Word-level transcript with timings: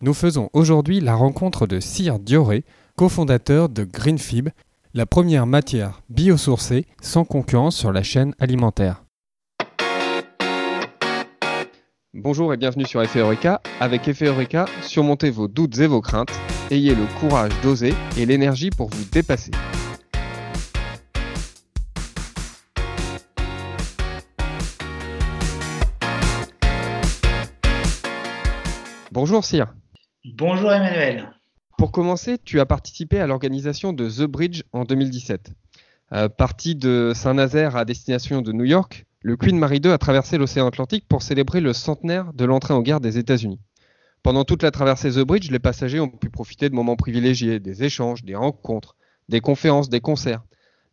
Nous 0.00 0.14
faisons 0.14 0.48
aujourd'hui 0.52 1.00
la 1.00 1.16
rencontre 1.16 1.66
de 1.66 1.80
Cyr 1.80 2.20
Dioré, 2.20 2.62
cofondateur 2.94 3.68
de 3.68 3.82
Greenfib, 3.82 4.50
la 4.94 5.06
première 5.06 5.44
matière 5.44 6.02
biosourcée 6.08 6.86
sans 7.02 7.24
concurrence 7.24 7.76
sur 7.76 7.90
la 7.90 8.04
chaîne 8.04 8.32
alimentaire. 8.38 9.02
Bonjour 12.14 12.54
et 12.54 12.56
bienvenue 12.56 12.86
sur 12.86 13.02
Effet. 13.02 13.24
Avec 13.80 14.06
Effet 14.06 14.32
surmontez 14.82 15.30
vos 15.30 15.48
doutes 15.48 15.76
et 15.80 15.88
vos 15.88 16.00
craintes, 16.00 16.30
ayez 16.70 16.94
le 16.94 17.06
courage 17.18 17.50
d'oser 17.64 17.92
et 18.16 18.24
l'énergie 18.24 18.70
pour 18.70 18.90
vous 18.90 19.04
dépasser. 19.10 19.50
Bonjour 29.10 29.44
Cyr. 29.44 29.74
Bonjour 30.24 30.72
Emmanuel. 30.72 31.30
Pour 31.76 31.92
commencer, 31.92 32.38
tu 32.38 32.58
as 32.58 32.66
participé 32.66 33.20
à 33.20 33.28
l'organisation 33.28 33.92
de 33.92 34.10
The 34.10 34.24
Bridge 34.24 34.62
en 34.72 34.84
2017. 34.84 35.52
Euh, 36.12 36.28
parti 36.28 36.74
de 36.74 37.12
Saint-Nazaire 37.14 37.76
à 37.76 37.84
destination 37.84 38.42
de 38.42 38.50
New 38.50 38.64
York, 38.64 39.06
le 39.22 39.36
Queen 39.36 39.56
Mary 39.56 39.80
II 39.82 39.92
a 39.92 39.98
traversé 39.98 40.36
l'océan 40.36 40.66
Atlantique 40.66 41.06
pour 41.08 41.22
célébrer 41.22 41.60
le 41.60 41.72
centenaire 41.72 42.32
de 42.32 42.44
l'entrée 42.44 42.74
en 42.74 42.82
guerre 42.82 42.98
des 43.00 43.16
États-Unis. 43.16 43.60
Pendant 44.24 44.44
toute 44.44 44.64
la 44.64 44.72
traversée 44.72 45.12
The 45.12 45.20
Bridge, 45.20 45.52
les 45.52 45.60
passagers 45.60 46.00
ont 46.00 46.08
pu 46.08 46.30
profiter 46.30 46.68
de 46.68 46.74
moments 46.74 46.96
privilégiés, 46.96 47.60
des 47.60 47.84
échanges, 47.84 48.24
des 48.24 48.34
rencontres, 48.34 48.96
des 49.28 49.40
conférences, 49.40 49.88
des 49.88 50.00
concerts. 50.00 50.42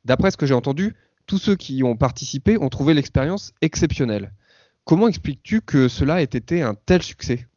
D'après 0.06 0.30
ce 0.30 0.38
que 0.38 0.46
j'ai 0.46 0.54
entendu, 0.54 0.96
tous 1.26 1.40
ceux 1.40 1.56
qui 1.56 1.78
y 1.78 1.84
ont 1.84 1.98
participé 1.98 2.60
ont 2.60 2.70
trouvé 2.70 2.94
l'expérience 2.94 3.54
exceptionnelle. 3.62 4.34
Comment 4.84 5.08
expliques-tu 5.08 5.62
que 5.62 5.88
cela 5.88 6.22
ait 6.22 6.26
été 6.26 6.62
un 6.62 6.76
tel 6.76 7.02
succès? 7.02 7.48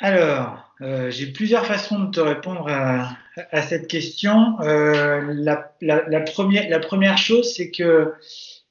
Alors, 0.00 0.72
euh, 0.80 1.10
j'ai 1.10 1.26
plusieurs 1.26 1.66
façons 1.66 1.98
de 2.04 2.10
te 2.10 2.20
répondre 2.20 2.68
à, 2.68 3.62
cette 3.62 3.88
question. 3.88 4.60
Euh, 4.60 5.32
la, 5.34 6.20
première, 6.20 6.68
la 6.68 6.78
première 6.78 7.18
chose, 7.18 7.52
c'est 7.54 7.70
que 7.70 8.12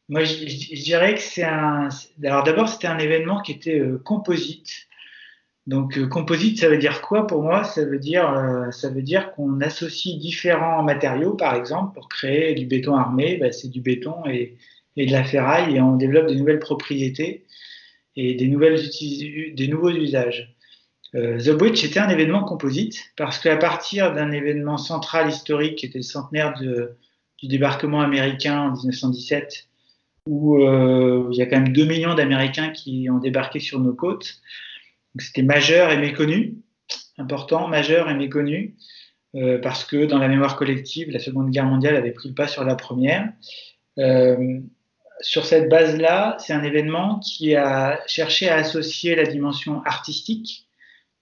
moi, 0.07 0.23
je, 0.23 0.83
dirais 0.83 1.15
que 1.15 1.21
c'est 1.21 1.43
un. 1.43 1.89
Alors, 2.23 2.43
d'abord, 2.43 2.69
c'était 2.69 2.87
un 2.87 2.99
événement 2.99 3.41
qui 3.41 3.51
était 3.51 3.79
euh, 3.79 4.01
composite. 4.03 4.87
Donc, 5.65 5.99
composite, 6.07 6.59
ça 6.59 6.69
veut 6.69 6.77
dire 6.77 7.01
quoi 7.01 7.27
pour 7.27 7.43
moi? 7.43 7.65
Ça 7.65 7.83
veut 7.83 7.99
dire, 7.99 8.65
ça 8.71 8.89
veut 8.89 9.01
dire 9.01 9.33
qu'on 9.33 9.59
associe 9.59 10.17
différents 10.17 10.81
matériaux, 10.81 11.33
par 11.33 11.55
exemple, 11.55 11.93
pour 11.93 12.07
créer 12.07 12.55
du 12.55 12.65
béton 12.65 12.95
armé. 12.95 13.35
Ben, 13.35 13.51
c'est 13.51 13.67
du 13.67 13.81
béton 13.81 14.25
et, 14.27 14.55
et, 14.95 15.05
de 15.05 15.11
la 15.11 15.25
ferraille, 15.25 15.75
et 15.75 15.81
on 15.81 15.97
développe 15.97 16.27
des 16.27 16.35
nouvelles 16.35 16.59
propriétés 16.59 17.45
et 18.15 18.35
des, 18.35 18.47
nouvelles, 18.47 18.79
des 19.53 19.67
nouveaux 19.67 19.91
usages. 19.91 20.56
Euh, 21.15 21.39
The 21.39 21.51
Bridge 21.51 21.83
était 21.83 21.99
un 21.99 22.09
événement 22.09 22.43
composite 22.43 22.99
parce 23.15 23.39
qu'à 23.39 23.57
partir 23.57 24.13
d'un 24.13 24.31
événement 24.31 24.77
central 24.77 25.29
historique 25.29 25.77
qui 25.77 25.85
était 25.85 25.99
le 25.99 26.03
centenaire 26.03 26.53
du 26.53 27.47
débarquement 27.47 28.01
américain 28.01 28.61
en 28.61 28.71
1917, 28.73 29.67
où 30.27 30.61
euh, 30.61 31.29
il 31.31 31.37
y 31.37 31.41
a 31.41 31.45
quand 31.45 31.59
même 31.59 31.71
2 31.71 31.85
millions 31.85 32.13
d'Américains 32.13 32.69
qui 32.69 33.07
ont 33.09 33.19
débarqué 33.19 33.59
sur 33.59 33.79
nos 33.79 33.93
côtes, 33.93 34.41
c'était 35.17 35.43
majeur 35.43 35.91
et 35.91 35.97
méconnu, 35.97 36.55
important, 37.17 37.67
majeur 37.67 38.09
et 38.09 38.13
méconnu, 38.13 38.75
euh, 39.35 39.59
parce 39.59 39.85
que 39.85 40.05
dans 40.05 40.19
la 40.19 40.27
mémoire 40.27 40.57
collective, 40.57 41.09
la 41.09 41.19
Seconde 41.19 41.49
Guerre 41.51 41.65
mondiale 41.65 41.95
avait 41.95 42.11
pris 42.11 42.29
le 42.29 42.35
pas 42.35 42.47
sur 42.47 42.63
la 42.65 42.75
Première. 42.75 43.31
sur 45.21 45.45
cette 45.45 45.69
base-là, 45.69 46.35
c'est 46.39 46.53
un 46.53 46.63
événement 46.63 47.19
qui 47.19 47.55
a 47.55 47.99
cherché 48.05 48.49
à 48.49 48.57
associer 48.57 49.15
la 49.15 49.23
dimension 49.23 49.81
artistique 49.83 50.66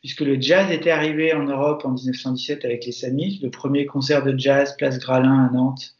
puisque 0.06 0.22
le 0.22 0.40
jazz 0.40 0.70
était 0.70 0.92
arrivé 0.92 1.34
en 1.34 1.46
Europe 1.46 1.82
en 1.84 1.94
1917 1.94 2.64
avec 2.64 2.86
les 2.86 2.92
Samis, 2.92 3.40
le 3.42 3.50
premier 3.50 3.88
concert 3.88 4.24
de 4.24 4.38
jazz 4.38 4.76
Place 4.78 5.00
Gralin 5.00 5.48
à 5.48 5.52
Nantes, 5.52 5.96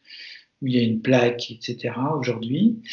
où 0.62 0.68
il 0.68 0.76
y 0.76 0.80
a 0.80 0.84
une 0.84 1.02
plaque, 1.02 1.50
etc. 1.50 1.92
aujourd'hui. 2.16 2.84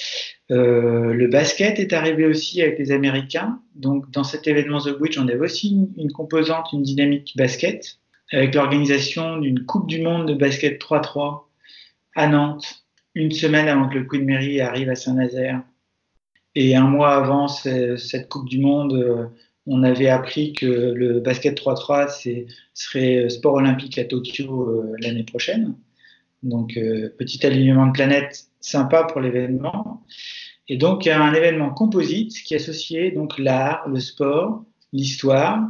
Euh, 0.50 1.12
le 1.12 1.26
basket 1.26 1.78
est 1.78 1.92
arrivé 1.92 2.24
aussi 2.24 2.62
avec 2.62 2.78
les 2.78 2.92
Américains. 2.92 3.60
Donc, 3.74 4.10
dans 4.10 4.24
cet 4.24 4.46
événement 4.48 4.80
The 4.80 4.98
Bridge, 4.98 5.18
on 5.18 5.28
avait 5.28 5.36
aussi 5.36 5.86
une, 5.98 6.10
composante, 6.12 6.68
une 6.72 6.82
dynamique 6.82 7.34
basket, 7.36 7.98
avec 8.32 8.54
l'organisation 8.54 9.36
d'une 9.36 9.66
Coupe 9.66 9.88
du 9.88 10.00
Monde 10.00 10.26
de 10.28 10.34
basket 10.34 10.80
3-3 10.80 11.42
à 12.16 12.26
Nantes, 12.26 12.86
une 13.14 13.32
semaine 13.32 13.68
avant 13.68 13.90
que 13.90 13.98
le 13.98 14.04
Queen 14.04 14.24
Mary 14.24 14.62
arrive 14.62 14.88
à 14.88 14.94
Saint-Nazaire. 14.94 15.62
Et 16.54 16.74
un 16.74 16.86
mois 16.86 17.16
avant 17.16 17.48
cette 17.48 18.30
Coupe 18.30 18.48
du 18.48 18.60
Monde, 18.60 18.94
euh, 18.94 19.26
on 19.66 19.82
avait 19.82 20.08
appris 20.08 20.52
que 20.52 20.66
le 20.66 21.20
basket 21.20 21.56
3-3 21.56 22.46
serait 22.74 23.28
sport 23.28 23.54
olympique 23.54 23.98
à 23.98 24.04
Tokyo 24.04 24.68
euh, 24.68 24.96
l'année 24.98 25.24
prochaine. 25.24 25.74
Donc, 26.42 26.76
euh, 26.76 27.14
petit 27.16 27.44
alignement 27.46 27.86
de 27.86 27.92
planète 27.92 28.46
sympa 28.60 29.04
pour 29.04 29.20
l'événement. 29.20 30.04
Et 30.68 30.76
donc, 30.76 31.06
un 31.06 31.32
événement 31.34 31.70
composite 31.70 32.32
qui 32.42 32.54
associait 32.54 33.12
donc 33.12 33.38
l'art, 33.38 33.88
le 33.88 34.00
sport, 34.00 34.64
l'histoire 34.92 35.60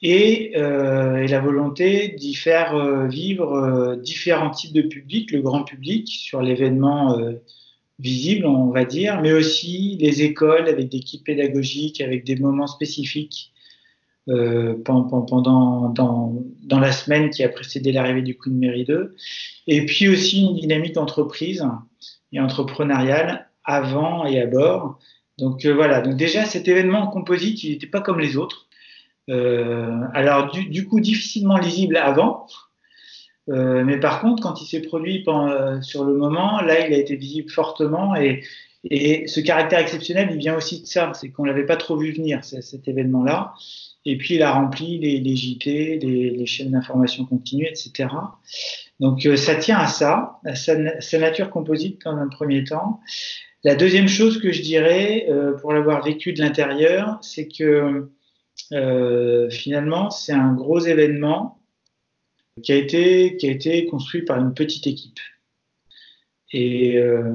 et, 0.00 0.52
euh, 0.56 1.16
et, 1.16 1.26
la 1.26 1.40
volonté 1.40 2.08
d'y 2.16 2.34
faire 2.34 3.06
vivre 3.08 3.96
différents 3.96 4.50
types 4.50 4.72
de 4.72 4.82
publics, 4.82 5.32
le 5.32 5.42
grand 5.42 5.64
public 5.64 6.06
sur 6.08 6.40
l'événement 6.40 7.18
visible, 7.98 8.46
on 8.46 8.70
va 8.70 8.84
dire, 8.84 9.20
mais 9.20 9.32
aussi 9.32 9.96
les 10.00 10.22
écoles 10.22 10.68
avec 10.68 10.88
des 10.88 11.00
kits 11.00 11.22
pédagogiques, 11.22 12.00
avec 12.00 12.24
des 12.24 12.36
moments 12.36 12.66
spécifiques 12.66 13.52
euh, 14.28 14.74
pendant 14.84 15.40
dans, 15.40 16.44
dans, 16.62 16.80
la 16.80 16.92
semaine 16.92 17.30
qui 17.30 17.42
a 17.42 17.48
précédé 17.48 17.92
l'arrivée 17.92 18.20
du 18.22 18.36
Queen 18.36 18.58
Mary 18.58 18.84
2, 18.84 19.16
et 19.68 19.86
puis 19.86 20.08
aussi 20.08 20.42
une 20.42 20.56
dynamique 20.56 20.98
entreprise 20.98 21.66
et 22.32 22.40
entrepreneuriale 22.40 23.48
avant 23.64 24.26
et 24.26 24.40
à 24.40 24.46
bord. 24.46 24.98
Donc 25.38 25.64
euh, 25.64 25.72
voilà, 25.74 26.02
donc 26.02 26.16
déjà 26.16 26.44
cet 26.44 26.68
événement 26.68 27.00
en 27.00 27.06
composite, 27.06 27.64
il 27.64 27.72
n'était 27.72 27.86
pas 27.86 28.00
comme 28.00 28.20
les 28.20 28.36
autres. 28.36 28.66
Euh, 29.30 30.00
alors 30.12 30.50
du, 30.50 30.86
coup 30.86 31.00
difficilement 31.00 31.58
lisible 31.58 31.96
avant, 31.96 32.46
euh, 33.48 33.84
mais 33.84 33.98
par 33.98 34.20
contre, 34.20 34.42
quand 34.42 34.60
il 34.60 34.66
s'est 34.66 34.82
produit 34.82 35.22
pendant, 35.22 35.80
sur 35.82 36.04
le 36.04 36.14
moment, 36.14 36.60
là, 36.60 36.86
il 36.86 36.94
a 36.94 36.98
été 36.98 37.16
visible 37.16 37.50
fortement 37.50 38.14
et, 38.14 38.42
ce 38.90 39.40
caractère 39.40 39.80
exceptionnel, 39.80 40.28
il 40.30 40.38
vient 40.38 40.56
aussi 40.56 40.80
de 40.80 40.86
ça, 40.86 41.12
c'est 41.12 41.30
qu'on 41.30 41.44
l'avait 41.44 41.66
pas 41.66 41.76
trop 41.76 41.96
vu 41.96 42.12
venir, 42.12 42.44
cet 42.44 42.86
événement-là. 42.86 43.52
Et 44.04 44.16
puis, 44.16 44.36
il 44.36 44.42
a 44.42 44.52
rempli 44.52 44.98
les, 44.98 45.36
JT, 45.36 45.98
les, 46.00 46.46
chaînes 46.46 46.70
d'information 46.70 47.26
continue, 47.26 47.66
etc. 47.66 48.08
Donc, 49.00 49.26
euh, 49.26 49.36
ça 49.36 49.56
tient 49.56 49.78
à 49.78 49.86
ça, 49.86 50.38
à 50.44 50.54
sa, 50.54 51.18
nature 51.18 51.50
composite 51.50 52.00
dans 52.04 52.16
un 52.16 52.28
premier 52.28 52.64
temps. 52.64 53.00
La 53.64 53.74
deuxième 53.74 54.08
chose 54.08 54.40
que 54.40 54.52
je 54.52 54.62
dirais, 54.62 55.26
euh, 55.28 55.52
pour 55.58 55.72
l'avoir 55.72 56.02
vécu 56.04 56.32
de 56.32 56.40
l'intérieur, 56.40 57.18
c'est 57.20 57.48
que 57.48 58.08
euh, 58.72 59.50
finalement, 59.50 60.10
c'est 60.10 60.32
un 60.32 60.54
gros 60.54 60.80
événement 60.80 61.57
qui 62.62 62.72
a 62.72 62.76
été, 62.76 63.36
qui 63.36 63.48
a 63.48 63.50
été 63.50 63.86
construit 63.86 64.22
par 64.22 64.38
une 64.38 64.54
petite 64.54 64.86
équipe. 64.86 65.18
Et, 66.52 66.96
euh, 66.96 67.34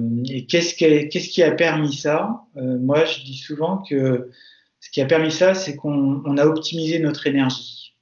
qu'est-ce 0.49 0.75
qui, 0.75 1.43
a 1.43 1.51
permis 1.51 1.93
ça? 1.93 2.45
Euh, 2.57 2.79
Moi, 2.79 3.05
je 3.05 3.23
dis 3.23 3.37
souvent 3.37 3.77
que 3.77 4.31
ce 4.79 4.89
qui 4.89 5.01
a 5.01 5.05
permis 5.05 5.31
ça, 5.31 5.53
c'est 5.53 5.75
qu'on 5.75 6.21
on 6.25 6.37
a 6.37 6.45
optimisé 6.45 6.99
notre 6.99 7.27
énergie. 7.27 7.95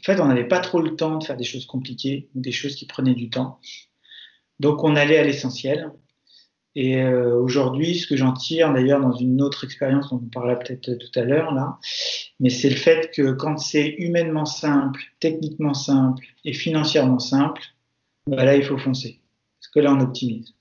En 0.00 0.04
fait, 0.04 0.20
on 0.20 0.26
n'avait 0.26 0.48
pas 0.48 0.60
trop 0.60 0.80
le 0.80 0.96
temps 0.96 1.18
de 1.18 1.24
faire 1.24 1.36
des 1.36 1.44
choses 1.44 1.66
compliquées 1.66 2.28
des 2.34 2.52
choses 2.52 2.76
qui 2.76 2.86
prenaient 2.86 3.14
du 3.14 3.30
temps. 3.30 3.58
Donc, 4.60 4.84
on 4.84 4.96
allait 4.96 5.18
à 5.18 5.24
l'essentiel. 5.24 5.90
Et 6.76 7.00
euh, 7.00 7.36
aujourd'hui, 7.36 7.94
ce 7.94 8.06
que 8.06 8.16
j'en 8.16 8.32
tire, 8.32 8.72
d'ailleurs, 8.72 9.00
dans 9.00 9.12
une 9.12 9.40
autre 9.40 9.64
expérience 9.64 10.10
dont 10.10 10.16
on 10.16 10.28
parlera 10.28 10.58
peut-être 10.58 10.94
tout 10.94 11.18
à 11.18 11.22
l'heure, 11.22 11.54
là, 11.54 11.78
mais 12.40 12.50
c'est 12.50 12.70
le 12.70 12.76
fait 12.76 13.12
que 13.14 13.32
quand 13.32 13.58
c'est 13.58 13.94
humainement 13.98 14.44
simple, 14.44 15.00
techniquement 15.20 15.74
simple 15.74 16.24
et 16.44 16.52
financièrement 16.52 17.20
simple, 17.20 17.62
bah 18.26 18.44
là, 18.44 18.56
il 18.56 18.64
faut 18.64 18.78
foncer. 18.78 19.20
Parce 19.60 19.70
que 19.70 19.80
là, 19.80 19.94
on 19.94 20.00
optimise. 20.00 20.54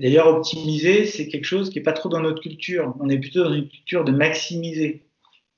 D'ailleurs, 0.00 0.26
optimiser, 0.26 1.06
c'est 1.06 1.28
quelque 1.28 1.44
chose 1.44 1.70
qui 1.70 1.78
n'est 1.78 1.82
pas 1.82 1.92
trop 1.92 2.08
dans 2.08 2.20
notre 2.20 2.42
culture. 2.42 2.94
On 3.00 3.08
est 3.08 3.18
plutôt 3.18 3.44
dans 3.44 3.54
une 3.54 3.68
culture 3.68 4.04
de 4.04 4.12
maximiser. 4.12 5.06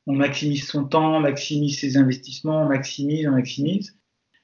On 0.06 0.12
maximise 0.12 0.66
son 0.66 0.84
temps, 0.84 1.16
on 1.16 1.20
maximise 1.20 1.80
ses 1.80 1.96
investissements, 1.96 2.62
on 2.62 2.68
maximise, 2.68 3.26
on 3.26 3.32
maximise. 3.32 3.96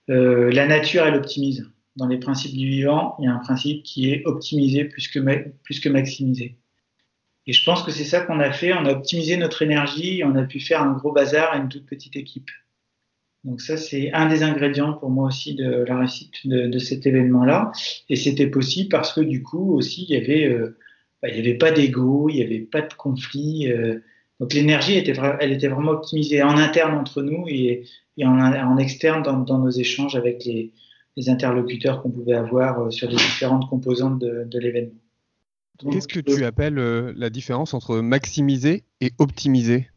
Euh, 0.09 0.51
la 0.51 0.67
nature, 0.67 1.05
elle 1.05 1.15
optimise 1.15 1.71
dans 2.01 2.09
les 2.09 2.19
principes 2.19 2.57
du 2.57 2.67
vivant, 2.67 3.15
il 3.19 3.27
y 3.27 3.29
a 3.29 3.33
un 3.35 3.39
principe 3.39 3.83
qui 3.83 4.11
est 4.11 4.25
optimiser 4.25 4.87
plus 4.87 5.07
que, 5.09 5.19
plus 5.63 5.81
que 5.81 5.89
maximiser. 5.91 6.57
Et 7.47 7.53
je 7.53 7.63
pense 7.65 7.83
que 7.83 7.91
c'est 7.91 8.05
ça 8.05 8.23
qu'on 8.23 8.41
a 8.41 8.53
fait. 8.53 8.73
On 8.73 8.87
a 8.87 8.93
optimisé 8.93 9.37
notre 9.37 9.61
énergie 9.63 10.21
et 10.21 10.25
on 10.25 10.35
a 10.35 10.45
pu 10.45 10.61
faire 10.61 10.83
un 10.83 10.93
gros 10.93 11.13
bazar 11.13 11.53
à 11.53 11.59
une 11.59 11.69
toute 11.69 11.85
petite 11.85 12.17
équipe. 12.17 12.51
Donc 13.45 13.61
ça, 13.61 13.77
c'est 13.77 14.13
un 14.13 14.29
des 14.29 14.43
ingrédients 14.43 14.95
pour 14.95 15.11
moi 15.11 15.29
aussi 15.29 15.55
de 15.55 15.85
la 15.87 15.99
réussite 15.99 16.47
de, 16.47 16.79
cet 16.79 17.07
événement-là. 17.07 17.71
Et 18.09 18.17
c'était 18.17 18.47
possible 18.47 18.89
parce 18.89 19.13
que 19.13 19.21
du 19.21 19.43
coup 19.43 19.75
aussi, 19.75 20.07
il 20.09 20.15
y 20.15 20.17
avait, 20.17 20.47
euh, 20.47 20.79
bah, 21.23 21.29
il 21.29 21.37
y 21.37 21.41
avait 21.41 21.59
pas 21.59 21.71
d'ego, 21.71 22.29
il 22.31 22.37
n'y 22.37 22.43
avait 22.43 22.61
pas 22.61 22.81
de 22.81 22.95
conflit. 22.95 23.71
Euh, 23.71 24.01
Donc 24.41 24.55
l'énergie 24.55 24.97
était, 24.97 25.15
elle 25.41 25.53
était 25.53 25.69
vraiment 25.69 25.93
optimisée 25.93 26.43
en 26.43 26.57
interne 26.57 26.97
entre 26.97 27.21
nous 27.21 27.45
et, 27.49 27.85
en, 28.23 28.79
externe 28.79 29.23
dans, 29.23 29.59
nos 29.59 29.71
échanges 29.71 30.17
avec 30.17 30.45
les, 30.45 30.73
interlocuteurs 31.29 32.03
qu'on 32.03 32.11
pouvait 32.11 32.35
avoir 32.35 32.81
euh, 32.81 32.91
sur 32.91 33.09
les 33.09 33.17
différentes 33.17 33.69
composantes 33.69 34.19
de, 34.19 34.59
l'événement. 34.59 34.95
Qu'est-ce 35.91 36.09
que 36.09 36.21
tu 36.21 36.45
appelles 36.45 36.79
euh, 36.79 37.13
la 37.17 37.31
différence 37.31 37.75
entre 37.75 38.01
maximiser 38.01 38.85
et 39.01 39.13
optimiser? 39.19 39.89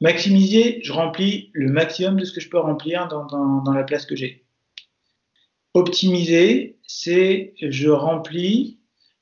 Maximiser, 0.00 0.80
je 0.82 0.92
remplis 0.92 1.50
le 1.52 1.70
maximum 1.70 2.18
de 2.18 2.24
ce 2.24 2.32
que 2.32 2.40
je 2.40 2.48
peux 2.48 2.58
remplir 2.58 3.08
dans 3.08 3.72
la 3.72 3.84
place 3.84 4.04
que 4.04 4.16
j'ai. 4.16 4.44
Optimiser, 5.72 6.78
c'est 6.86 7.54
je 7.60 7.88
remplis 7.88 8.78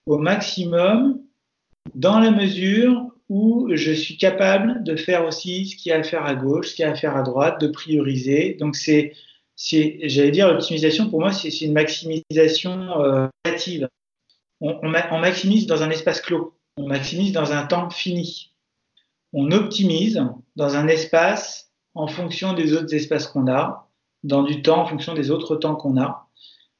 au 0.07 0.19
maximum 0.19 1.21
dans 1.95 2.19
la 2.19 2.31
mesure 2.31 3.13
où 3.29 3.69
je 3.73 3.93
suis 3.93 4.19
capable 4.19 4.83
de 4.85 4.97
faire 4.97 5.25
aussi 5.25 5.67
ce 5.67 5.77
qu'il 5.77 5.91
y 5.91 5.93
a 5.95 5.99
à 5.99 6.03
faire 6.03 6.25
à 6.25 6.35
gauche, 6.35 6.69
ce 6.69 6.75
qu'il 6.75 6.85
y 6.85 6.89
a 6.89 6.91
à 6.91 6.95
faire 6.95 7.17
à 7.17 7.23
droite, 7.23 7.61
de 7.61 7.69
prioriser. 7.69 8.55
Donc 8.61 8.77
c'est, 8.77 9.15
j'allais 9.57 10.31
dire, 10.31 10.49
l'optimisation 10.49 11.09
pour 11.09 11.21
moi, 11.21 11.33
c'est 11.33 11.49
une 11.61 11.73
maximisation 11.73 13.01
euh, 13.01 13.27
relative. 13.45 13.89
On, 14.61 14.89
maximise 15.19 15.67
dans 15.67 15.83
un 15.83 15.91
espace 15.91 16.21
clos, 16.21 16.57
on 16.77 16.87
maximise 16.87 17.33
dans 17.33 17.53
un 17.53 17.67
temps 17.67 17.91
fini. 17.91 18.53
On 19.33 19.51
optimise 19.51 20.25
dans 20.55 20.77
un 20.77 20.87
espace 20.87 21.73
en 21.95 22.07
fonction 22.07 22.53
des 22.53 22.73
autres 22.73 22.95
espaces 22.95 23.27
qu'on 23.27 23.51
a, 23.51 23.89
dans 24.23 24.45
du 24.45 24.63
temps 24.63 24.83
en 24.83 24.87
fonction 24.87 25.15
des 25.15 25.31
autres 25.33 25.57
temps 25.57 25.75
qu'on 25.75 26.01
a. 26.01 26.29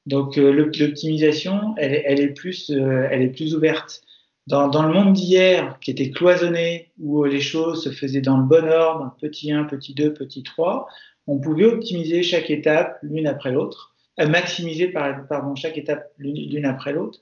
Donc 0.07 0.39
euh, 0.39 0.51
l'optimisation, 0.53 1.75
elle, 1.77 2.21
est 2.21 2.35
plus, 2.35 2.71
euh, 2.71 3.09
elle 3.11 3.23
est 3.23 3.29
plus 3.29 3.55
ouverte. 3.55 4.03
Dans, 4.49 4.69
dans 4.69 4.83
le 4.83 4.93
monde 4.93 5.13
d'hier, 5.13 5.79
qui 5.81 5.91
était 5.91 6.11
cloisonné, 6.11 6.93
où 6.99 7.25
les 7.25 7.41
choses 7.41 7.85
se 7.85 7.91
faisaient 7.91 8.21
dans 8.21 8.37
le 8.37 8.45
bon 8.45 8.69
ordre, 8.69 9.15
petit 9.21 9.53
1, 9.53 9.65
petit 9.65 9.95
2, 9.95 10.15
petit 10.15 10.43
3, 10.43 10.89
on 11.27 11.39
pouvait 11.39 11.65
optimiser 11.65 12.23
chaque 12.23 12.51
étape 12.51 12.99
l'une 13.03 13.27
après 13.27 13.53
l'autre, 13.53 13.95
euh, 14.21 14.29
maximiser 14.29 14.89
pardon, 14.89 15.55
chaque 15.55 15.79
étape 15.79 16.13
l'une 16.19 16.65
après 16.65 16.93
l'autre. 16.93 17.21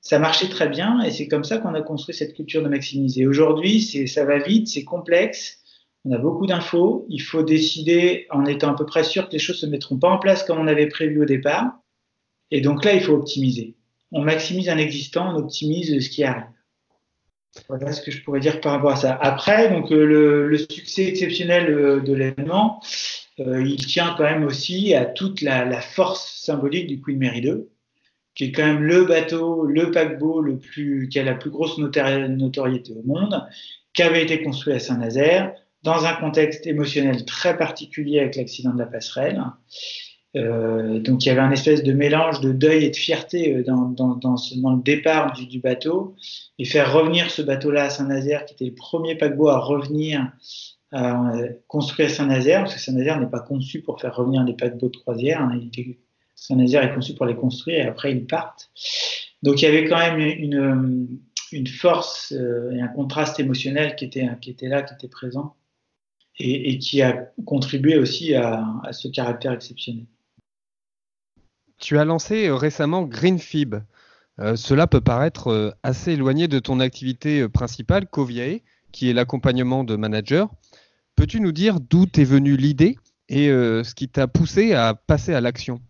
Ça 0.00 0.18
marchait 0.18 0.48
très 0.48 0.68
bien 0.68 1.00
et 1.02 1.10
c'est 1.10 1.28
comme 1.28 1.44
ça 1.44 1.58
qu'on 1.58 1.74
a 1.74 1.80
construit 1.80 2.14
cette 2.14 2.34
culture 2.34 2.62
de 2.62 2.68
maximiser. 2.68 3.26
Aujourd'hui, 3.26 3.80
ça 4.06 4.24
va 4.24 4.38
vite, 4.38 4.68
c'est 4.68 4.84
complexe, 4.84 5.60
on 6.04 6.12
a 6.12 6.18
beaucoup 6.18 6.46
d'infos, 6.46 7.06
il 7.08 7.22
faut 7.22 7.42
décider 7.42 8.26
en 8.30 8.44
étant 8.44 8.72
à 8.72 8.76
peu 8.76 8.84
près 8.84 9.04
sûr 9.04 9.26
que 9.26 9.32
les 9.32 9.38
choses 9.38 9.62
ne 9.62 9.68
se 9.68 9.70
mettront 9.70 9.98
pas 9.98 10.10
en 10.10 10.18
place 10.18 10.44
comme 10.44 10.58
on 10.58 10.66
avait 10.66 10.88
prévu 10.88 11.22
au 11.22 11.24
départ. 11.24 11.78
Et 12.50 12.60
donc 12.60 12.84
là, 12.84 12.92
il 12.92 13.00
faut 13.00 13.14
optimiser. 13.14 13.74
On 14.12 14.22
maximise 14.22 14.68
un 14.68 14.76
existant, 14.76 15.34
on 15.34 15.38
optimise 15.38 15.98
ce 15.98 16.10
qui 16.10 16.22
arrive. 16.22 16.44
Voilà 17.68 17.92
ce 17.92 18.02
que 18.02 18.10
je 18.10 18.22
pourrais 18.22 18.40
dire 18.40 18.60
par 18.60 18.72
rapport 18.72 18.92
à 18.92 18.96
ça. 18.96 19.18
Après, 19.20 19.70
donc 19.70 19.90
euh, 19.92 20.46
le, 20.48 20.58
succès 20.58 21.04
exceptionnel 21.04 21.70
euh, 21.70 22.00
de 22.00 22.12
l'événement, 22.12 22.80
euh, 23.40 23.62
il 23.62 23.84
tient 23.86 24.14
quand 24.16 24.24
même 24.24 24.44
aussi 24.44 24.94
à 24.94 25.04
toute 25.04 25.40
la, 25.40 25.80
force 25.80 26.40
symbolique 26.42 26.86
du 26.86 27.00
Queen 27.00 27.18
Mary 27.18 27.40
2, 27.40 27.70
qui 28.34 28.44
est 28.44 28.52
quand 28.52 28.66
même 28.66 28.82
le 28.82 29.04
bateau, 29.04 29.64
le 29.64 29.90
paquebot 29.90 30.40
le 30.40 30.58
plus, 30.58 31.08
qui 31.08 31.18
a 31.18 31.24
la 31.24 31.34
plus 31.34 31.50
grosse 31.50 31.78
notoriété 31.78 32.92
au 32.92 33.02
monde, 33.06 33.46
qui 33.92 34.02
avait 34.02 34.22
été 34.22 34.42
construit 34.42 34.74
à 34.74 34.80
Saint-Nazaire 34.80 35.54
dans 35.82 36.06
un 36.06 36.14
contexte 36.14 36.66
émotionnel 36.66 37.24
très 37.24 37.56
particulier 37.56 38.18
avec 38.18 38.36
l'accident 38.36 38.72
de 38.72 38.78
la 38.78 38.86
passerelle. 38.86 39.42
Euh, 40.36 40.98
donc 40.98 41.24
il 41.24 41.28
y 41.28 41.30
avait 41.30 41.40
un 41.40 41.52
espèce 41.52 41.84
de 41.84 41.92
mélange 41.92 42.40
de 42.40 42.50
deuil 42.50 42.84
et 42.84 42.90
de 42.90 42.96
fierté 42.96 43.54
euh, 43.54 43.62
dans, 43.62 43.88
dans, 43.88 44.16
dans, 44.16 44.36
le 44.72 44.82
départ 44.82 45.32
du, 45.32 45.60
bateau 45.60 46.16
et 46.58 46.64
faire 46.64 46.92
revenir 46.92 47.30
ce 47.30 47.40
bateau-là 47.40 47.84
à 47.84 47.90
Saint-Nazaire, 47.90 48.44
qui 48.44 48.54
était 48.54 48.64
le 48.64 48.74
premier 48.74 49.14
paquebot 49.14 49.48
à 49.48 49.60
revenir 49.60 50.32
euh, 50.92 51.50
construit 51.68 52.06
à 52.06 52.08
Saint-Nazaire, 52.08 52.60
parce 52.62 52.74
que 52.74 52.80
Saint-Nazaire 52.80 53.20
n'est 53.20 53.30
pas 53.30 53.40
conçu 53.40 53.80
pour 53.82 54.00
faire 54.00 54.14
revenir 54.16 54.42
les 54.42 54.54
paquebots 54.54 54.88
de 54.88 54.96
croisière. 54.96 55.40
Hein, 55.40 55.60
Saint-Nazaire 56.34 56.82
est 56.82 56.94
conçu 56.94 57.14
pour 57.14 57.26
les 57.26 57.36
construire 57.36 57.78
et 57.78 57.88
après 57.88 58.12
ils 58.12 58.26
partent. 58.26 58.70
Donc 59.42 59.62
il 59.62 59.66
y 59.66 59.68
avait 59.68 59.84
quand 59.84 59.98
même 59.98 60.18
une, 60.18 61.66
force 61.68 62.32
euh, 62.32 62.72
et 62.72 62.80
un 62.80 62.88
contraste 62.88 63.38
émotionnel 63.38 63.94
qui 63.94 64.06
était, 64.06 64.26
là, 64.66 64.82
qui 64.82 64.94
était 64.94 65.08
présent 65.08 65.54
et, 66.40 66.78
qui 66.78 67.00
a 67.02 67.30
contribué 67.46 67.96
aussi 67.96 68.34
à 68.34 68.64
ce 68.90 69.06
caractère 69.06 69.52
exceptionnel. 69.52 70.06
Tu 71.78 71.98
as 71.98 72.04
lancé 72.04 72.48
euh, 72.48 72.54
récemment 72.54 73.02
GreenFib. 73.02 73.76
Euh, 74.40 74.56
cela 74.56 74.86
peut 74.86 75.00
paraître 75.00 75.48
euh, 75.48 75.70
assez 75.82 76.12
éloigné 76.12 76.48
de 76.48 76.58
ton 76.58 76.80
activité 76.80 77.48
principale, 77.48 78.06
Coviae, 78.06 78.60
qui 78.92 79.10
est 79.10 79.12
l'accompagnement 79.12 79.84
de 79.84 79.96
managers. 79.96 80.46
Peux-tu 81.16 81.40
nous 81.40 81.52
dire 81.52 81.80
d'où 81.80 82.06
t'est 82.06 82.24
venue 82.24 82.56
l'idée 82.56 82.96
et 83.28 83.46
ce 83.46 83.94
qui 83.94 84.08
t'a 84.08 84.26
poussé 84.26 84.74
à 84.74 84.94
passer 84.94 85.32
à 85.32 85.40
l'action? 85.40 85.80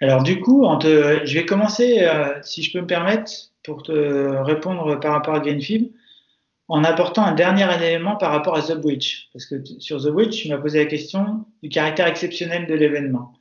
Alors 0.00 0.22
du 0.22 0.40
coup, 0.40 0.66
je 0.82 1.34
vais 1.34 1.44
commencer, 1.44 2.06
si 2.42 2.62
je 2.62 2.72
peux 2.72 2.80
me 2.80 2.86
permettre, 2.86 3.30
pour 3.62 3.82
te 3.82 3.92
répondre 3.92 4.98
par 4.98 5.12
rapport 5.12 5.34
à 5.34 5.40
GreenFib, 5.40 5.92
en 6.68 6.84
apportant 6.84 7.24
un 7.24 7.32
dernier 7.32 7.66
élément 7.76 8.16
par 8.16 8.32
rapport 8.32 8.56
à 8.56 8.62
The 8.62 8.80
Bridge. 8.80 9.28
Parce 9.32 9.46
que 9.46 9.62
sur 9.78 10.02
The 10.02 10.08
Bridge, 10.08 10.42
tu 10.42 10.48
m'as 10.48 10.58
posé 10.58 10.78
la 10.78 10.86
question 10.86 11.44
du 11.62 11.68
caractère 11.68 12.06
exceptionnel 12.06 12.66
de 12.66 12.74
l'événement. 12.74 13.34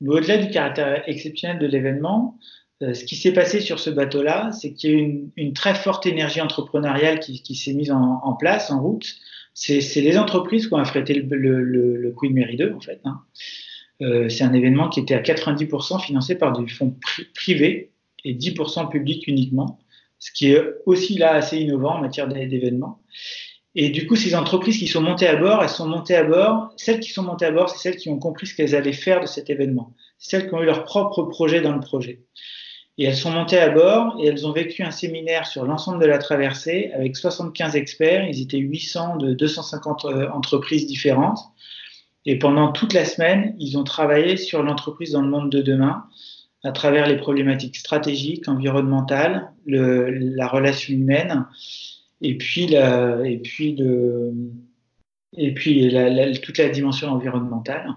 Mais 0.00 0.14
au-delà 0.14 0.38
du 0.38 0.50
caractère 0.50 1.02
exceptionnel 1.08 1.58
de 1.58 1.66
l'événement, 1.66 2.38
euh, 2.82 2.92
ce 2.92 3.04
qui 3.04 3.16
s'est 3.16 3.32
passé 3.32 3.60
sur 3.60 3.78
ce 3.78 3.88
bateau-là, 3.88 4.52
c'est 4.52 4.74
qu'il 4.74 4.90
y 4.90 4.94
a 4.94 4.96
eu 4.98 5.30
une, 5.36 5.52
très 5.54 5.74
forte 5.74 6.06
énergie 6.06 6.40
entrepreneuriale 6.40 7.20
qui, 7.20 7.54
s'est 7.54 7.72
mise 7.72 7.90
en, 7.90 8.34
place, 8.34 8.70
en 8.70 8.82
route. 8.82 9.06
C'est 9.54 9.80
les 9.96 10.18
entreprises 10.18 10.66
qui 10.66 10.74
ont 10.74 10.78
affrété 10.78 11.14
le, 11.14 11.62
le, 11.62 12.12
Queen 12.12 12.34
Mary 12.34 12.56
2, 12.56 12.74
en 12.74 12.80
fait. 12.80 13.00
Hein. 13.04 13.22
Euh, 14.02 14.28
c'est 14.28 14.44
un 14.44 14.52
événement 14.52 14.90
qui 14.90 15.00
était 15.00 15.14
à 15.14 15.22
90% 15.22 16.04
financé 16.04 16.34
par 16.34 16.52
du 16.52 16.72
fonds 16.72 16.94
privé 17.34 17.92
et 18.24 18.34
10% 18.34 18.90
public 18.90 19.26
uniquement, 19.26 19.78
ce 20.18 20.30
qui 20.32 20.52
est 20.52 20.62
aussi 20.84 21.16
là 21.16 21.32
assez 21.32 21.56
innovant 21.58 21.96
en 21.96 22.00
matière 22.00 22.28
d'événements. 22.28 23.00
Et 23.78 23.90
du 23.90 24.06
coup, 24.06 24.16
ces 24.16 24.34
entreprises 24.34 24.78
qui 24.78 24.86
sont 24.86 25.02
montées 25.02 25.28
à 25.28 25.36
bord, 25.36 25.62
elles 25.62 25.68
sont 25.68 25.86
montées 25.86 26.16
à 26.16 26.24
bord. 26.24 26.72
Celles 26.76 26.98
qui 26.98 27.10
sont 27.10 27.22
montées 27.22 27.44
à 27.44 27.50
bord, 27.50 27.68
c'est 27.68 27.76
celles 27.76 27.96
qui 27.96 28.08
ont 28.08 28.18
compris 28.18 28.46
ce 28.46 28.54
qu'elles 28.54 28.74
allaient 28.74 28.94
faire 28.94 29.20
de 29.20 29.26
cet 29.26 29.50
événement. 29.50 29.92
C'est 30.18 30.30
celles 30.30 30.48
qui 30.48 30.54
ont 30.54 30.62
eu 30.62 30.64
leur 30.64 30.84
propre 30.84 31.24
projet 31.24 31.60
dans 31.60 31.74
le 31.74 31.80
projet. 31.80 32.22
Et 32.96 33.04
elles 33.04 33.16
sont 33.16 33.30
montées 33.30 33.58
à 33.58 33.68
bord 33.68 34.16
et 34.18 34.28
elles 34.28 34.46
ont 34.46 34.52
vécu 34.52 34.82
un 34.82 34.90
séminaire 34.90 35.46
sur 35.46 35.66
l'ensemble 35.66 36.00
de 36.00 36.06
la 36.06 36.16
traversée 36.16 36.90
avec 36.94 37.18
75 37.18 37.76
experts. 37.76 38.26
Ils 38.26 38.40
étaient 38.40 38.56
800 38.56 39.18
de 39.18 39.34
250 39.34 40.06
euh, 40.06 40.30
entreprises 40.30 40.86
différentes. 40.86 41.38
Et 42.24 42.38
pendant 42.38 42.72
toute 42.72 42.94
la 42.94 43.04
semaine, 43.04 43.54
ils 43.58 43.76
ont 43.76 43.84
travaillé 43.84 44.38
sur 44.38 44.62
l'entreprise 44.62 45.12
dans 45.12 45.20
le 45.20 45.28
monde 45.28 45.50
de 45.50 45.60
demain 45.60 46.04
à 46.64 46.72
travers 46.72 47.06
les 47.06 47.18
problématiques 47.18 47.76
stratégiques, 47.76 48.48
environnementales, 48.48 49.52
le, 49.66 50.08
la 50.08 50.48
relation 50.48 50.94
humaine 50.94 51.44
et 52.22 52.36
puis, 52.36 52.66
la, 52.66 53.26
et 53.26 53.38
puis, 53.38 53.74
de, 53.74 54.32
et 55.36 55.52
puis 55.54 55.94
toute 56.42 56.58
la 56.58 56.68
dimension 56.68 57.08
environnementale. 57.08 57.90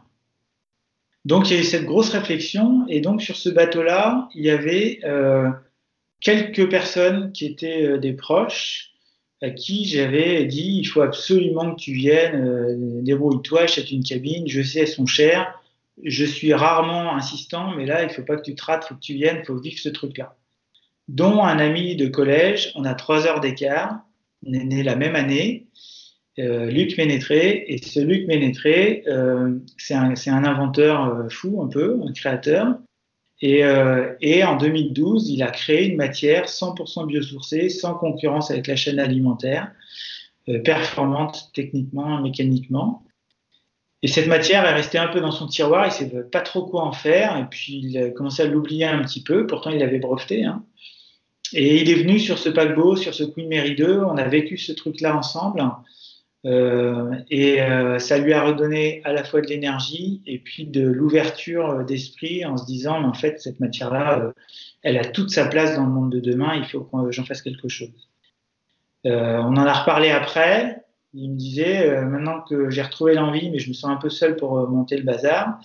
Donc 1.26 1.50
il 1.50 1.54
y 1.56 1.58
a 1.58 1.62
eu 1.62 1.66
cette 1.66 1.86
grosse 1.86 2.10
réflexion, 2.10 2.86
et 2.88 3.02
donc 3.02 3.22
sur 3.22 3.36
ce 3.36 3.50
bateau-là, 3.50 4.30
il 4.36 4.44
y 4.44 4.50
avait 4.50 5.00
euh, 5.04 5.50
quelques 6.22 6.70
personnes 6.70 7.32
qui 7.34 7.46
étaient 7.46 7.86
euh, 7.86 7.98
des 7.98 8.14
proches, 8.14 8.92
à 9.42 9.50
qui 9.50 9.86
j'avais 9.86 10.46
dit 10.46 10.80
il 10.80 10.86
faut 10.86 11.02
absolument 11.02 11.76
que 11.76 11.80
tu 11.80 11.94
viennes, 11.94 12.36
euh, 12.36 13.02
débrouille-toi, 13.02 13.64
achète 13.64 13.92
une 13.92 14.04
cabine, 14.04 14.48
je 14.48 14.62
sais, 14.62 14.80
elles 14.82 14.88
sont 14.88 15.06
chères, 15.06 15.62
je 16.04 16.26
suis 16.26 16.54
rarement 16.54 17.14
insistant, 17.14 17.76
mais 17.76 17.86
là, 17.86 18.04
il 18.04 18.10
faut 18.10 18.24
pas 18.24 18.38
que 18.38 18.44
tu 18.44 18.56
te 18.56 18.64
rates, 18.64 18.86
faut 18.86 18.96
que 18.96 19.00
tu 19.02 19.14
viennes, 19.14 19.44
faut 19.44 19.58
vivre 19.58 19.80
ce 19.80 19.90
truc-là. 19.90 20.38
Dont 21.10 21.44
un 21.44 21.60
ami 21.60 21.96
de 21.96 22.08
collège, 22.08 22.72
on 22.76 22.86
a 22.86 22.94
trois 22.94 23.28
heures 23.28 23.42
d'écart, 23.42 24.00
est 24.46 24.64
né 24.64 24.84
la 24.84 24.96
même 24.96 25.16
année, 25.16 25.68
euh, 26.40 26.70
Luc 26.70 26.98
Ménétré. 26.98 27.66
Et 27.68 27.78
ce 27.80 28.00
Luc 28.00 28.28
Ménétré, 28.28 29.04
euh, 29.08 29.60
c'est 29.78 29.94
un, 29.94 30.44
inventeur 30.44 31.06
euh, 31.06 31.30
fou 31.30 31.62
un 31.62 31.68
peu, 31.68 32.00
un 32.06 32.14
créateur. 32.14 32.78
Et, 33.42 33.64
en 34.44 34.58
2012, 34.58 35.30
il 35.30 35.44
a 35.44 35.52
créé 35.52 35.88
une 35.88 35.96
matière 35.96 36.46
100% 36.46 37.08
biosourcée, 37.08 37.70
sans 37.70 37.94
concurrence 37.94 38.52
avec 38.52 38.68
la 38.68 38.76
chaîne 38.76 39.00
alimentaire, 39.00 39.72
performante 40.66 41.50
techniquement, 41.54 42.20
mécaniquement. 42.22 43.06
Et 44.02 44.10
cette 44.10 44.28
matière 44.28 44.66
est 44.66 44.74
restée 44.74 44.98
un 44.98 45.08
peu 45.08 45.22
dans 45.22 45.32
son 45.32 45.48
tiroir, 45.48 45.86
il 45.86 46.06
ne 46.06 46.10
savait 46.10 46.24
pas 46.24 46.42
trop 46.42 46.66
quoi 46.66 46.84
en 46.84 46.92
faire, 46.92 47.38
et 47.38 47.46
puis 47.50 47.80
il 47.82 47.98
a 47.98 48.10
commencé 48.10 48.44
à 48.44 48.46
l'oublier 48.46 48.86
un 48.86 49.02
petit 49.04 49.24
peu, 49.24 49.48
pourtant 49.48 49.70
il 49.70 49.80
l'avait 49.80 50.00
breveté. 50.00 50.44
Hein. 50.44 50.66
Et 51.54 51.82
il 51.82 51.90
est 51.90 51.96
venu 51.96 52.20
sur 52.20 52.38
ce 52.38 52.50
paquebot, 52.50 52.96
sur 52.96 53.14
ce 53.14 53.24
Queen 53.24 53.50
Mary 53.50 53.76
2. 53.76 54.00
On 54.00 54.18
a 54.18 54.28
vécu 54.28 54.58
ce 54.58 54.72
truc-là 54.72 55.18
ensemble. 55.18 55.64
Euh, 56.46 57.12
et 57.30 57.62
euh, 57.62 58.00
ça 58.00 58.18
lui 58.18 58.32
a 58.32 58.44
redonné 58.44 59.02
à 59.04 59.12
la 59.12 59.26
fois 59.26 59.42
de 59.42 59.48
l'énergie 59.48 60.22
et 60.26 60.40
puis 60.40 60.66
de 60.66 60.88
l'ouverture 60.88 61.84
d'esprit 61.84 62.46
en 62.46 62.56
se 62.56 62.66
disant, 62.66 63.04
en 63.04 63.14
fait, 63.14 63.42
cette 63.42 63.60
matière-là, 63.60 64.20
euh, 64.20 64.32
elle 64.82 64.98
a 64.98 65.06
toute 65.06 65.32
sa 65.32 65.48
place 65.48 65.76
dans 65.76 65.86
le 65.86 65.92
monde 65.92 66.12
de 66.12 66.20
demain. 66.20 66.56
Il 66.56 66.66
faut 66.66 66.82
que 66.82 67.12
j'en 67.12 67.26
fasse 67.26 67.42
quelque 67.42 67.68
chose. 67.68 68.10
Euh, 69.06 69.38
on 69.38 69.56
en 69.56 69.66
a 69.66 69.74
reparlé 69.74 70.10
après. 70.10 70.84
Il 71.14 71.32
me 71.32 71.36
disait, 71.36 71.90
euh, 71.90 72.06
maintenant 72.06 72.42
que 72.42 72.70
j'ai 72.70 72.84
retrouvé 72.84 73.16
l'envie, 73.16 73.50
mais 73.50 73.58
je 73.58 73.70
me 73.70 73.74
sens 73.74 73.90
un 73.90 73.96
peu 73.96 74.10
seul 74.10 74.36
pour 74.36 74.60
euh, 74.60 74.68
monter 74.68 74.96
le 74.96 75.04
bazar. 75.04 75.60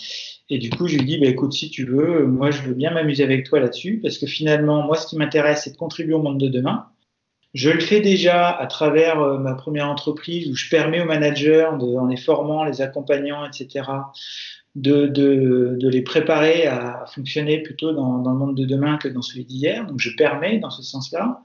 Et 0.48 0.58
du 0.58 0.70
coup, 0.70 0.88
je 0.88 0.96
lui 0.96 1.04
dis, 1.04 1.18
bah, 1.18 1.26
écoute, 1.26 1.52
si 1.52 1.68
tu 1.68 1.84
veux, 1.84 2.26
moi, 2.26 2.50
je 2.50 2.62
veux 2.62 2.72
bien 2.72 2.92
m'amuser 2.92 3.24
avec 3.24 3.46
toi 3.46 3.60
là-dessus, 3.60 4.00
parce 4.02 4.16
que 4.16 4.26
finalement, 4.26 4.82
moi, 4.82 4.96
ce 4.96 5.06
qui 5.06 5.16
m'intéresse, 5.16 5.64
c'est 5.64 5.72
de 5.72 5.76
contribuer 5.76 6.14
au 6.14 6.22
monde 6.22 6.40
de 6.40 6.48
demain. 6.48 6.86
Je 7.52 7.70
le 7.70 7.80
fais 7.80 8.00
déjà 8.00 8.48
à 8.48 8.66
travers 8.66 9.20
euh, 9.20 9.38
ma 9.38 9.54
première 9.54 9.88
entreprise 9.88 10.50
où 10.50 10.56
je 10.56 10.68
permets 10.70 11.02
aux 11.02 11.06
managers, 11.06 11.66
en 11.66 12.06
les 12.06 12.16
formant, 12.16 12.64
les 12.64 12.80
accompagnant, 12.80 13.44
etc., 13.44 13.82
de, 14.74 15.06
de, 15.06 15.76
de 15.78 15.88
les 15.88 16.02
préparer 16.02 16.66
à 16.66 17.04
fonctionner 17.06 17.62
plutôt 17.62 17.92
dans, 17.92 18.18
dans, 18.18 18.32
le 18.32 18.38
monde 18.38 18.56
de 18.56 18.64
demain 18.64 18.96
que 18.96 19.08
dans 19.08 19.22
celui 19.22 19.44
d'hier. 19.44 19.86
Donc, 19.86 20.00
je 20.00 20.10
permets 20.16 20.58
dans 20.58 20.70
ce 20.70 20.82
sens-là. 20.82 21.42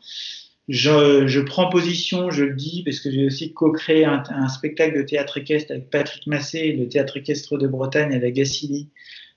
Je, 0.69 1.25
je, 1.25 1.39
prends 1.41 1.67
position, 1.67 2.29
je 2.29 2.45
le 2.45 2.53
dis, 2.53 2.83
parce 2.83 2.99
que 2.99 3.09
j'ai 3.09 3.25
aussi 3.25 3.53
co-créé 3.53 4.05
un, 4.05 4.21
un, 4.29 4.47
spectacle 4.47 4.95
de 4.97 5.01
théâtre 5.01 5.39
équestre 5.39 5.71
avec 5.71 5.89
Patrick 5.89 6.27
Massé, 6.27 6.73
le 6.73 6.87
théâtre 6.87 7.17
équestre 7.17 7.57
de 7.57 7.67
Bretagne 7.67 8.13
avec 8.13 8.35
Gassili, 8.35 8.87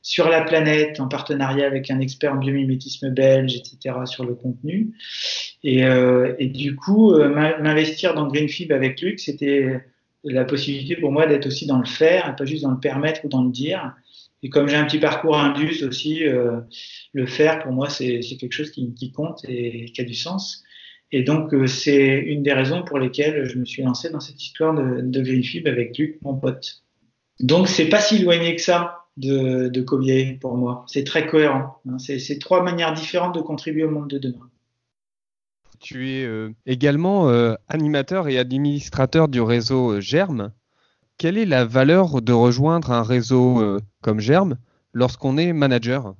sur 0.02 0.28
la 0.28 0.42
planète, 0.42 1.00
en 1.00 1.08
partenariat 1.08 1.66
avec 1.66 1.90
un 1.90 2.00
expert 2.00 2.34
en 2.34 2.36
biomimétisme 2.36 3.10
belge, 3.10 3.56
etc., 3.56 3.96
sur 4.04 4.24
le 4.24 4.34
contenu. 4.34 4.92
Et, 5.64 5.84
euh, 5.84 6.34
et 6.38 6.48
du 6.48 6.76
coup, 6.76 7.14
euh, 7.14 7.28
m'investir 7.28 8.14
dans 8.14 8.26
Greenfib 8.26 8.70
avec 8.72 9.00
Luc, 9.00 9.18
c'était 9.18 9.80
la 10.24 10.44
possibilité 10.44 10.96
pour 10.96 11.12
moi 11.12 11.26
d'être 11.26 11.46
aussi 11.46 11.66
dans 11.66 11.78
le 11.78 11.86
faire, 11.86 12.28
et 12.28 12.36
pas 12.36 12.44
juste 12.44 12.62
dans 12.62 12.72
le 12.72 12.80
permettre 12.80 13.24
ou 13.24 13.28
dans 13.28 13.42
le 13.42 13.50
dire. 13.50 13.94
Et 14.42 14.50
comme 14.50 14.68
j'ai 14.68 14.76
un 14.76 14.84
petit 14.84 14.98
parcours 14.98 15.38
indus 15.38 15.84
aussi, 15.84 16.26
euh, 16.26 16.60
le 17.12 17.26
faire, 17.26 17.62
pour 17.62 17.72
moi, 17.72 17.88
c'est 17.88 18.20
quelque 18.20 18.52
chose 18.52 18.70
qui, 18.70 18.92
qui 18.94 19.12
compte 19.12 19.44
et 19.48 19.86
qui 19.86 20.00
a 20.00 20.04
du 20.04 20.14
sens. 20.14 20.64
Et 21.12 21.22
donc, 21.22 21.52
euh, 21.52 21.66
c'est 21.66 22.18
une 22.18 22.42
des 22.42 22.54
raisons 22.54 22.82
pour 22.82 22.98
lesquelles 22.98 23.44
je 23.44 23.58
me 23.58 23.66
suis 23.66 23.82
lancé 23.82 24.08
dans 24.08 24.20
cette 24.20 24.42
histoire 24.42 24.74
de, 24.74 25.02
de 25.02 25.68
avec 25.68 25.98
Luc, 25.98 26.18
mon 26.22 26.34
pote. 26.34 26.82
Donc, 27.38 27.68
c'est 27.68 27.88
pas 27.88 28.00
si 28.00 28.16
éloigné 28.16 28.56
que 28.56 28.62
ça 28.62 29.04
de, 29.18 29.68
de 29.68 30.36
pour 30.40 30.56
moi. 30.56 30.84
C'est 30.88 31.04
très 31.04 31.26
cohérent. 31.26 31.80
Hein. 31.88 31.98
C'est 31.98 32.38
trois 32.38 32.62
manières 32.62 32.94
différentes 32.94 33.34
de 33.34 33.40
contribuer 33.42 33.84
au 33.84 33.90
monde 33.90 34.08
de 34.08 34.18
demain. 34.18 34.48
Tu 35.80 36.10
es 36.10 36.24
euh, 36.24 36.50
également 36.64 37.28
euh, 37.28 37.54
animateur 37.68 38.28
et 38.28 38.38
administrateur 38.38 39.28
du 39.28 39.42
réseau 39.42 40.00
Germe. 40.00 40.52
Quelle 41.18 41.36
est 41.36 41.44
la 41.44 41.66
valeur 41.66 42.22
de 42.22 42.32
rejoindre 42.32 42.90
un 42.90 43.02
réseau 43.02 43.78
comme 44.00 44.18
Germe 44.18 44.56
lorsqu'on 44.92 45.36
est 45.36 45.52
manager? 45.52 46.14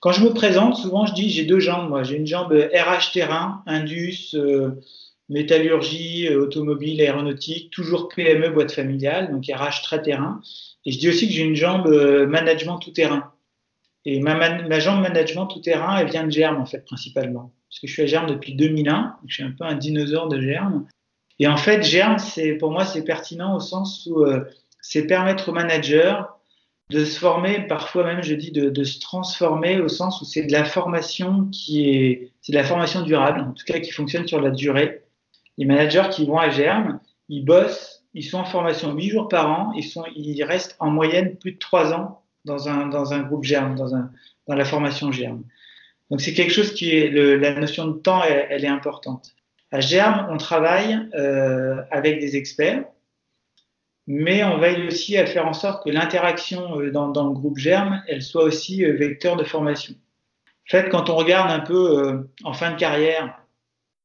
Quand 0.00 0.12
je 0.12 0.22
me 0.22 0.32
présente, 0.32 0.76
souvent 0.76 1.06
je 1.06 1.14
dis 1.14 1.28
j'ai 1.30 1.44
deux 1.44 1.58
jambes. 1.58 1.88
Moi, 1.88 2.02
j'ai 2.04 2.16
une 2.16 2.26
jambe 2.26 2.52
RH 2.52 3.12
terrain, 3.12 3.62
Indus, 3.66 4.34
euh, 4.34 4.80
métallurgie, 5.28 6.28
euh, 6.28 6.42
automobile, 6.42 7.00
aéronautique, 7.00 7.70
toujours 7.70 8.08
PME, 8.08 8.50
boîte 8.50 8.72
familiale, 8.72 9.30
donc 9.32 9.44
RH 9.46 9.82
très 9.82 10.00
terrain. 10.00 10.40
Et 10.84 10.92
je 10.92 10.98
dis 10.98 11.08
aussi 11.08 11.26
que 11.26 11.34
j'ai 11.34 11.42
une 11.42 11.56
jambe 11.56 11.88
euh, 11.88 12.26
management 12.26 12.78
tout 12.78 12.92
terrain. 12.92 13.32
Et 14.04 14.20
ma, 14.20 14.78
jambe 14.78 15.02
management 15.02 15.46
tout 15.46 15.60
terrain, 15.60 15.98
elle 15.98 16.08
vient 16.08 16.24
de 16.24 16.30
Germe 16.30 16.58
en 16.58 16.64
fait 16.64 16.84
principalement, 16.84 17.52
parce 17.68 17.80
que 17.80 17.86
je 17.88 17.92
suis 17.92 18.02
à 18.02 18.06
Germe 18.06 18.26
depuis 18.26 18.54
2001, 18.54 19.02
donc 19.02 19.16
je 19.26 19.34
suis 19.34 19.42
un 19.42 19.50
peu 19.50 19.64
un 19.64 19.74
dinosaure 19.74 20.28
de 20.28 20.40
Germe. 20.40 20.86
Et 21.40 21.48
en 21.48 21.56
fait, 21.56 21.82
Germe, 21.82 22.18
c'est 22.18 22.54
pour 22.54 22.70
moi 22.70 22.84
c'est 22.84 23.04
pertinent 23.04 23.56
au 23.56 23.60
sens 23.60 24.06
où 24.06 24.24
c'est 24.80 25.06
permettre 25.06 25.50
aux 25.50 25.52
managers 25.52 26.14
de 26.90 27.04
se 27.04 27.18
former, 27.18 27.66
parfois 27.66 28.04
même 28.04 28.22
je 28.22 28.34
dis 28.34 28.50
de, 28.50 28.70
de 28.70 28.84
se 28.84 28.98
transformer 28.98 29.80
au 29.80 29.88
sens 29.88 30.20
où 30.22 30.24
c'est 30.24 30.44
de 30.44 30.52
la 30.52 30.64
formation 30.64 31.46
qui 31.52 31.90
est, 31.90 32.32
c'est 32.40 32.52
de 32.52 32.56
la 32.56 32.64
formation 32.64 33.02
durable, 33.02 33.40
en 33.40 33.52
tout 33.52 33.64
cas 33.66 33.78
qui 33.78 33.90
fonctionne 33.90 34.26
sur 34.26 34.40
la 34.40 34.50
durée. 34.50 35.02
Les 35.58 35.66
managers 35.66 36.08
qui 36.10 36.24
vont 36.24 36.38
à 36.38 36.48
Germe, 36.50 37.00
ils 37.28 37.44
bossent, 37.44 38.04
ils 38.14 38.24
sont 38.24 38.38
en 38.38 38.44
formation 38.44 38.94
huit 38.94 39.10
jours 39.10 39.28
par 39.28 39.50
an, 39.50 39.72
ils 39.76 39.84
sont, 39.84 40.04
ils 40.16 40.42
restent 40.44 40.76
en 40.78 40.90
moyenne 40.90 41.36
plus 41.36 41.52
de 41.52 41.58
trois 41.58 41.92
ans 41.92 42.22
dans 42.44 42.68
un, 42.68 42.86
dans 42.86 43.12
un 43.12 43.20
groupe 43.20 43.44
Germe, 43.44 43.74
dans 43.74 43.94
un, 43.94 44.10
dans 44.46 44.54
la 44.54 44.64
formation 44.64 45.12
Germe. 45.12 45.42
Donc 46.10 46.22
c'est 46.22 46.32
quelque 46.32 46.52
chose 46.52 46.72
qui 46.72 46.96
est, 46.96 47.08
le, 47.08 47.36
la 47.36 47.52
notion 47.52 47.86
de 47.86 47.98
temps, 47.98 48.22
elle, 48.22 48.46
elle, 48.48 48.64
est 48.64 48.68
importante. 48.68 49.34
À 49.70 49.80
Germe, 49.80 50.26
on 50.30 50.38
travaille 50.38 50.98
euh, 51.14 51.82
avec 51.90 52.20
des 52.20 52.36
experts, 52.36 52.84
mais 54.08 54.42
on 54.42 54.56
veille 54.56 54.86
aussi 54.86 55.18
à 55.18 55.26
faire 55.26 55.46
en 55.46 55.52
sorte 55.52 55.84
que 55.84 55.90
l'interaction 55.90 56.80
euh, 56.80 56.90
dans, 56.90 57.08
le 57.08 57.34
groupe 57.34 57.58
Germe, 57.58 58.02
elle 58.08 58.22
soit 58.22 58.42
aussi 58.42 58.82
euh, 58.82 58.96
vecteur 58.96 59.36
de 59.36 59.44
formation. 59.44 59.94
En 59.94 60.70
fait, 60.70 60.88
quand 60.88 61.10
on 61.10 61.14
regarde 61.14 61.50
un 61.50 61.60
peu 61.60 61.98
euh, 61.98 62.30
en 62.42 62.54
fin 62.54 62.72
de 62.72 62.76
carrière, 62.76 63.38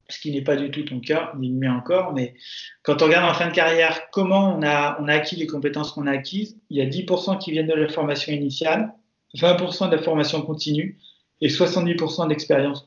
ce 0.09 0.19
qui 0.19 0.31
n'est 0.31 0.41
pas 0.41 0.57
du 0.57 0.69
tout 0.71 0.83
ton 0.83 0.99
cas, 0.99 1.31
ni 1.39 1.47
le 1.47 1.55
mien 1.55 1.73
encore, 1.73 2.11
mais 2.11 2.35
quand 2.83 3.01
on 3.01 3.05
regarde 3.05 3.29
en 3.29 3.33
fin 3.33 3.47
de 3.47 3.53
carrière 3.53 4.11
comment 4.11 4.57
on 4.57 4.61
a, 4.61 5.01
acquis 5.07 5.37
les 5.37 5.47
compétences 5.47 5.93
qu'on 5.93 6.05
a 6.05 6.11
acquises, 6.11 6.57
il 6.69 6.77
y 6.77 6.81
a 6.81 6.85
10% 6.85 7.39
qui 7.39 7.51
viennent 7.51 7.67
de 7.67 7.73
la 7.73 7.87
formation 7.87 8.33
initiale, 8.33 8.93
20% 9.37 9.89
de 9.89 9.95
la 9.95 10.01
formation 10.01 10.41
continue 10.41 10.99
et 11.39 11.47
70% 11.47 12.27
d'expérience 12.27 12.85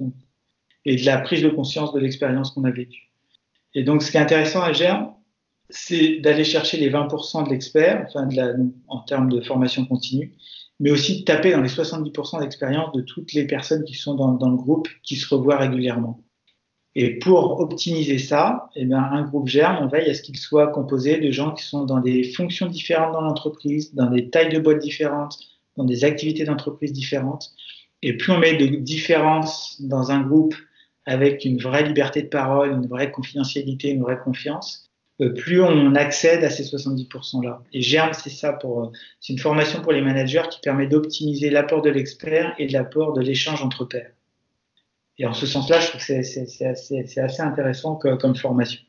et 0.85 0.97
de 0.97 1.07
la 1.07 1.19
prise 1.19 1.43
de 1.43 1.49
conscience 1.49 1.95
de 1.95 1.99
l'expérience 1.99 2.51
qu'on 2.51 2.65
a 2.65 2.71
vécue. 2.71 3.11
Et 3.75 3.85
donc, 3.85 4.03
ce 4.03 4.11
qui 4.11 4.19
est 4.19 4.21
intéressant 4.21 4.63
à 4.63 4.75
Germe, 4.75 5.13
c'est 5.71 6.19
d'aller 6.19 6.45
chercher 6.45 6.77
les 6.77 6.91
20% 6.91 7.45
de 7.45 7.51
l'expert, 7.51 8.07
enfin 8.09 8.27
de 8.27 8.37
la, 8.37 8.53
en 8.89 9.01
termes 9.01 9.29
de 9.31 9.41
formation 9.41 9.85
continue, 9.85 10.35
mais 10.79 10.91
aussi 10.91 11.21
de 11.21 11.25
taper 11.25 11.53
dans 11.53 11.63
les 11.63 11.69
70% 11.69 12.41
d'expérience 12.41 12.93
de 12.93 13.01
toutes 13.01 13.33
les 13.33 13.47
personnes 13.47 13.85
qui 13.85 13.95
sont 13.95 14.15
dans, 14.15 14.51
le 14.51 14.57
groupe, 14.57 14.89
qui 15.03 15.17
se 15.17 15.35
revoient 15.35 15.57
régulièrement. 15.57 16.23
Et 16.95 17.19
pour 17.19 17.61
optimiser 17.61 18.19
ça, 18.19 18.71
eh 18.75 18.85
bien, 18.87 19.03
un 19.03 19.23
groupe 19.23 19.49
germe, 19.49 19.85
on 19.85 19.89
veille 19.89 20.09
à 20.09 20.15
ce 20.15 20.23
qu'il 20.23 20.39
soit 20.39 20.69
composé 20.69 21.19
de 21.19 21.31
gens 21.31 21.53
qui 21.53 21.63
sont 21.63 21.85
dans 21.85 22.01
des 22.01 22.25
fonctions 22.33 22.67
différentes 22.67 23.13
dans 23.13 23.21
l'entreprise, 23.21 23.95
dans 23.95 24.11
des 24.11 24.31
tailles 24.31 24.53
de 24.53 24.59
boîtes 24.59 24.79
différentes, 24.79 25.39
dans 25.77 25.85
des 25.85 26.05
activités 26.05 26.45
d'entreprise 26.45 26.93
différentes. 26.93 27.51
Et 28.03 28.17
plus 28.17 28.33
on 28.33 28.39
met 28.39 28.57
de 28.57 28.77
différences 28.77 29.81
dans 29.83 30.11
un 30.11 30.23
groupe 30.23 30.55
avec 31.05 31.45
une 31.45 31.59
vraie 31.59 31.87
liberté 31.87 32.23
de 32.23 32.29
parole, 32.29 32.73
une 32.73 32.87
vraie 32.87 33.11
confidentialité, 33.11 33.91
une 33.91 34.03
vraie 34.03 34.19
confiance, 34.19 34.86
plus 35.19 35.63
on 35.63 35.95
accède 35.95 36.45
à 36.45 36.51
ces 36.51 36.63
70%-là. 36.63 37.63
Et 37.73 37.81
GERM, 37.81 38.13
c'est 38.13 38.31
ça 38.31 38.53
pour, 38.53 38.85
euh, 38.85 38.91
c'est 39.21 39.33
une 39.33 39.39
formation 39.39 39.81
pour 39.81 39.93
les 39.93 40.03
managers 40.03 40.43
qui 40.51 40.61
permet 40.61 40.87
d'optimiser 40.87 41.51
l'apport 41.51 41.83
de 41.83 41.91
l'expert 41.91 42.55
et 42.59 42.69
l'apport 42.69 43.13
de 43.15 43.23
l'échange 43.23 43.63
entre 43.63 43.85
pairs. 43.85 44.11
Et 45.19 45.27
en 45.27 45.33
ce 45.33 45.47
sens-là, 45.47 45.81
je 45.81 45.89
trouve 45.89 46.07
que 46.07 46.23
c'est 46.23 46.67
assez, 46.67 47.41
intéressant 47.41 47.97
comme 47.97 48.37
formation. 48.37 48.81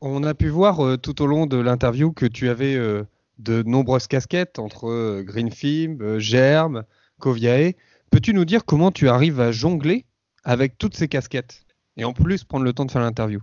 On 0.00 0.22
a 0.22 0.34
pu 0.34 0.48
voir 0.48 0.84
euh, 0.84 0.96
tout 0.96 1.22
au 1.22 1.26
long 1.26 1.46
de 1.46 1.56
l'interview 1.56 2.12
que 2.12 2.26
tu 2.26 2.48
avais 2.48 2.76
euh, 2.76 3.04
de 3.38 3.62
nombreuses 3.62 4.06
casquettes 4.06 4.58
entre 4.58 4.88
euh, 4.88 5.22
Greenfilm, 5.22 6.00
euh, 6.00 6.18
Germe, 6.18 6.84
Coviae. 7.18 7.72
Peux-tu 8.10 8.34
nous 8.34 8.44
dire 8.44 8.64
comment 8.64 8.92
tu 8.92 9.08
arrives 9.08 9.40
à 9.40 9.52
jongler 9.52 10.04
avec 10.44 10.78
toutes 10.78 10.94
ces 10.96 11.08
casquettes? 11.08 11.64
Et 11.96 12.04
en 12.04 12.12
plus 12.12 12.44
prendre 12.44 12.64
le 12.64 12.72
temps 12.72 12.84
de 12.84 12.90
faire 12.90 13.02
l'interview 13.02 13.40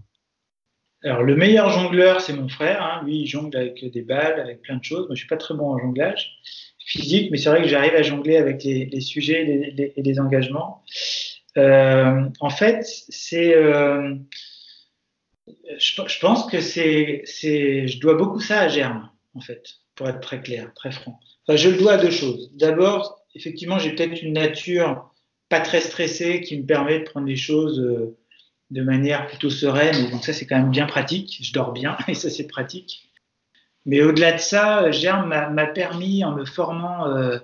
alors, 1.03 1.23
le 1.23 1.35
meilleur 1.35 1.69
jongleur, 1.69 2.21
c'est 2.21 2.33
mon 2.33 2.47
frère. 2.47 2.83
Hein. 2.83 3.01
Lui, 3.05 3.21
il 3.21 3.27
jongle 3.27 3.57
avec 3.57 3.83
des 3.83 4.01
balles, 4.01 4.39
avec 4.39 4.61
plein 4.61 4.77
de 4.77 4.83
choses. 4.83 5.07
Moi, 5.07 5.15
je 5.15 5.19
suis 5.19 5.27
pas 5.27 5.37
très 5.37 5.55
bon 5.55 5.71
en 5.71 5.79
jonglage 5.79 6.37
physique, 6.85 7.31
mais 7.31 7.37
c'est 7.37 7.49
vrai 7.49 7.61
que 7.61 7.67
j'arrive 7.67 7.95
à 7.95 8.01
jongler 8.01 8.37
avec 8.37 8.63
les, 8.63 9.01
sujets 9.01 9.73
et 9.95 10.01
les, 10.01 10.19
engagements. 10.19 10.83
Euh, 11.57 12.29
en 12.39 12.49
fait, 12.49 12.85
c'est, 13.09 13.55
euh, 13.55 14.15
je, 15.77 16.19
pense 16.19 16.49
que 16.49 16.59
c'est, 16.59 17.23
je 17.25 17.99
dois 17.99 18.15
beaucoup 18.15 18.39
ça 18.39 18.61
à 18.61 18.67
Germe, 18.67 19.09
en 19.35 19.41
fait, 19.41 19.75
pour 19.95 20.09
être 20.09 20.19
très 20.19 20.41
clair, 20.41 20.73
très 20.75 20.91
franc. 20.91 21.19
Enfin, 21.47 21.55
je 21.55 21.69
le 21.69 21.77
dois 21.77 21.93
à 21.93 21.97
deux 21.97 22.11
choses. 22.11 22.51
D'abord, 22.57 23.25
effectivement, 23.35 23.79
j'ai 23.79 23.93
peut-être 23.95 24.21
une 24.21 24.33
nature 24.33 25.13
pas 25.49 25.61
très 25.61 25.81
stressée 25.81 26.41
qui 26.41 26.59
me 26.59 26.65
permet 26.65 26.99
de 26.99 27.03
prendre 27.03 27.27
les 27.27 27.35
choses 27.35 27.79
euh, 27.79 28.17
de 28.71 28.81
manière 28.81 29.27
plutôt 29.27 29.49
sereine. 29.49 30.09
Donc 30.09 30.23
ça, 30.23 30.33
c'est 30.33 30.47
quand 30.47 30.57
même 30.57 30.71
bien 30.71 30.87
pratique. 30.87 31.39
Je 31.41 31.53
dors 31.53 31.71
bien 31.73 31.97
et 32.07 32.15
ça, 32.15 32.29
c'est 32.29 32.47
pratique. 32.47 33.09
Mais 33.85 34.01
au-delà 34.01 34.33
de 34.33 34.39
ça, 34.39 34.91
Germe 34.91 35.29
m'a 35.29 35.65
permis, 35.67 36.23
en 36.23 36.33
me 36.33 36.45
formant 36.45 37.07
euh, 37.07 37.39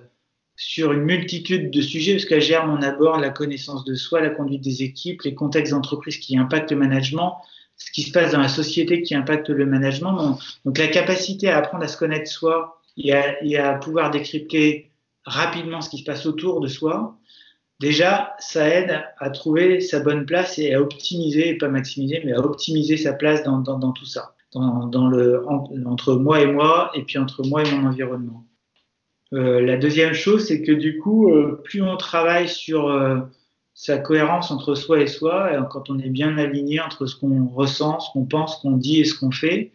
sur 0.56 0.92
une 0.92 1.02
multitude 1.02 1.70
de 1.70 1.80
sujets, 1.80 2.14
parce 2.14 2.26
qu'à 2.26 2.40
Germe, 2.40 2.70
on 2.70 2.82
aborde 2.82 3.20
la 3.20 3.30
connaissance 3.30 3.84
de 3.84 3.94
soi, 3.94 4.20
la 4.20 4.30
conduite 4.30 4.62
des 4.62 4.82
équipes, 4.82 5.22
les 5.22 5.34
contextes 5.34 5.72
d'entreprise 5.72 6.18
qui 6.18 6.38
impactent 6.38 6.70
le 6.70 6.76
management, 6.76 7.38
ce 7.76 7.90
qui 7.90 8.02
se 8.02 8.12
passe 8.12 8.32
dans 8.32 8.40
la 8.40 8.48
société 8.48 9.02
qui 9.02 9.14
impacte 9.14 9.48
le 9.50 9.66
management. 9.66 10.38
Donc 10.64 10.78
la 10.78 10.88
capacité 10.88 11.50
à 11.50 11.58
apprendre 11.58 11.84
à 11.84 11.88
se 11.88 11.96
connaître 11.96 12.30
soi 12.30 12.80
et 12.96 13.12
et 13.42 13.58
à 13.58 13.74
pouvoir 13.74 14.10
décrypter 14.10 14.90
rapidement 15.24 15.80
ce 15.80 15.90
qui 15.90 15.98
se 15.98 16.04
passe 16.04 16.26
autour 16.26 16.60
de 16.60 16.68
soi, 16.68 17.18
déjà, 17.80 18.34
ça 18.38 18.68
aide 18.68 19.04
à 19.18 19.30
trouver 19.30 19.80
sa 19.80 20.00
bonne 20.00 20.26
place 20.26 20.58
et 20.58 20.74
à 20.74 20.80
optimiser, 20.80 21.54
pas 21.54 21.68
maximiser, 21.68 22.22
mais 22.24 22.32
à 22.32 22.40
optimiser 22.40 22.96
sa 22.96 23.12
place 23.12 23.42
dans, 23.42 23.58
dans, 23.58 23.78
dans 23.78 23.92
tout 23.92 24.06
ça, 24.06 24.34
dans, 24.52 24.86
dans 24.86 25.08
le, 25.08 25.46
entre 25.86 26.14
moi 26.14 26.40
et 26.40 26.46
moi, 26.46 26.90
et 26.94 27.02
puis 27.04 27.18
entre 27.18 27.46
moi 27.46 27.62
et 27.64 27.70
mon 27.72 27.86
environnement. 27.86 28.44
Euh, 29.34 29.60
la 29.60 29.76
deuxième 29.76 30.14
chose, 30.14 30.46
c'est 30.46 30.62
que 30.62 30.72
du 30.72 30.98
coup, 30.98 31.30
euh, 31.32 31.60
plus 31.64 31.82
on 31.82 31.96
travaille 31.96 32.48
sur 32.48 32.88
euh, 32.88 33.18
sa 33.74 33.98
cohérence 33.98 34.50
entre 34.50 34.74
soi 34.74 35.00
et 35.00 35.06
soi, 35.06 35.52
et 35.52 35.58
quand 35.70 35.90
on 35.90 35.98
est 35.98 36.08
bien 36.08 36.38
aligné 36.38 36.80
entre 36.80 37.06
ce 37.06 37.14
qu'on 37.14 37.46
ressent, 37.46 38.00
ce 38.00 38.10
qu'on 38.12 38.24
pense, 38.24 38.56
ce 38.56 38.62
qu'on 38.62 38.76
dit 38.76 39.00
et 39.00 39.04
ce 39.04 39.18
qu'on 39.18 39.30
fait, 39.30 39.72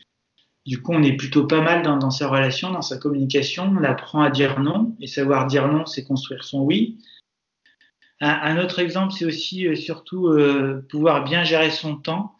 Du 0.65 0.81
coup, 0.81 0.93
on 0.93 1.03
est 1.03 1.17
plutôt 1.17 1.45
pas 1.45 1.61
mal 1.61 1.83
dans, 1.83 2.09
sa 2.09 2.29
relation, 2.29 2.71
dans 2.71 2.81
sa 2.81 2.97
communication. 2.97 3.63
On 3.77 3.83
apprend 3.83 4.21
à 4.21 4.29
dire 4.29 4.59
non. 4.61 4.95
Et 5.01 5.07
savoir 5.07 5.45
dire 5.47 5.67
non, 5.67 5.85
c'est 5.85 6.05
construire 6.05 6.43
son 6.43 6.61
oui. 6.61 6.99
Un, 8.23 8.57
autre 8.57 8.79
exemple, 8.79 9.13
c'est 9.13 9.25
aussi 9.25 9.67
euh, 9.67 9.75
surtout 9.75 10.27
euh, 10.27 10.85
pouvoir 10.89 11.23
bien 11.23 11.43
gérer 11.43 11.71
son 11.71 11.97
temps. 11.97 12.35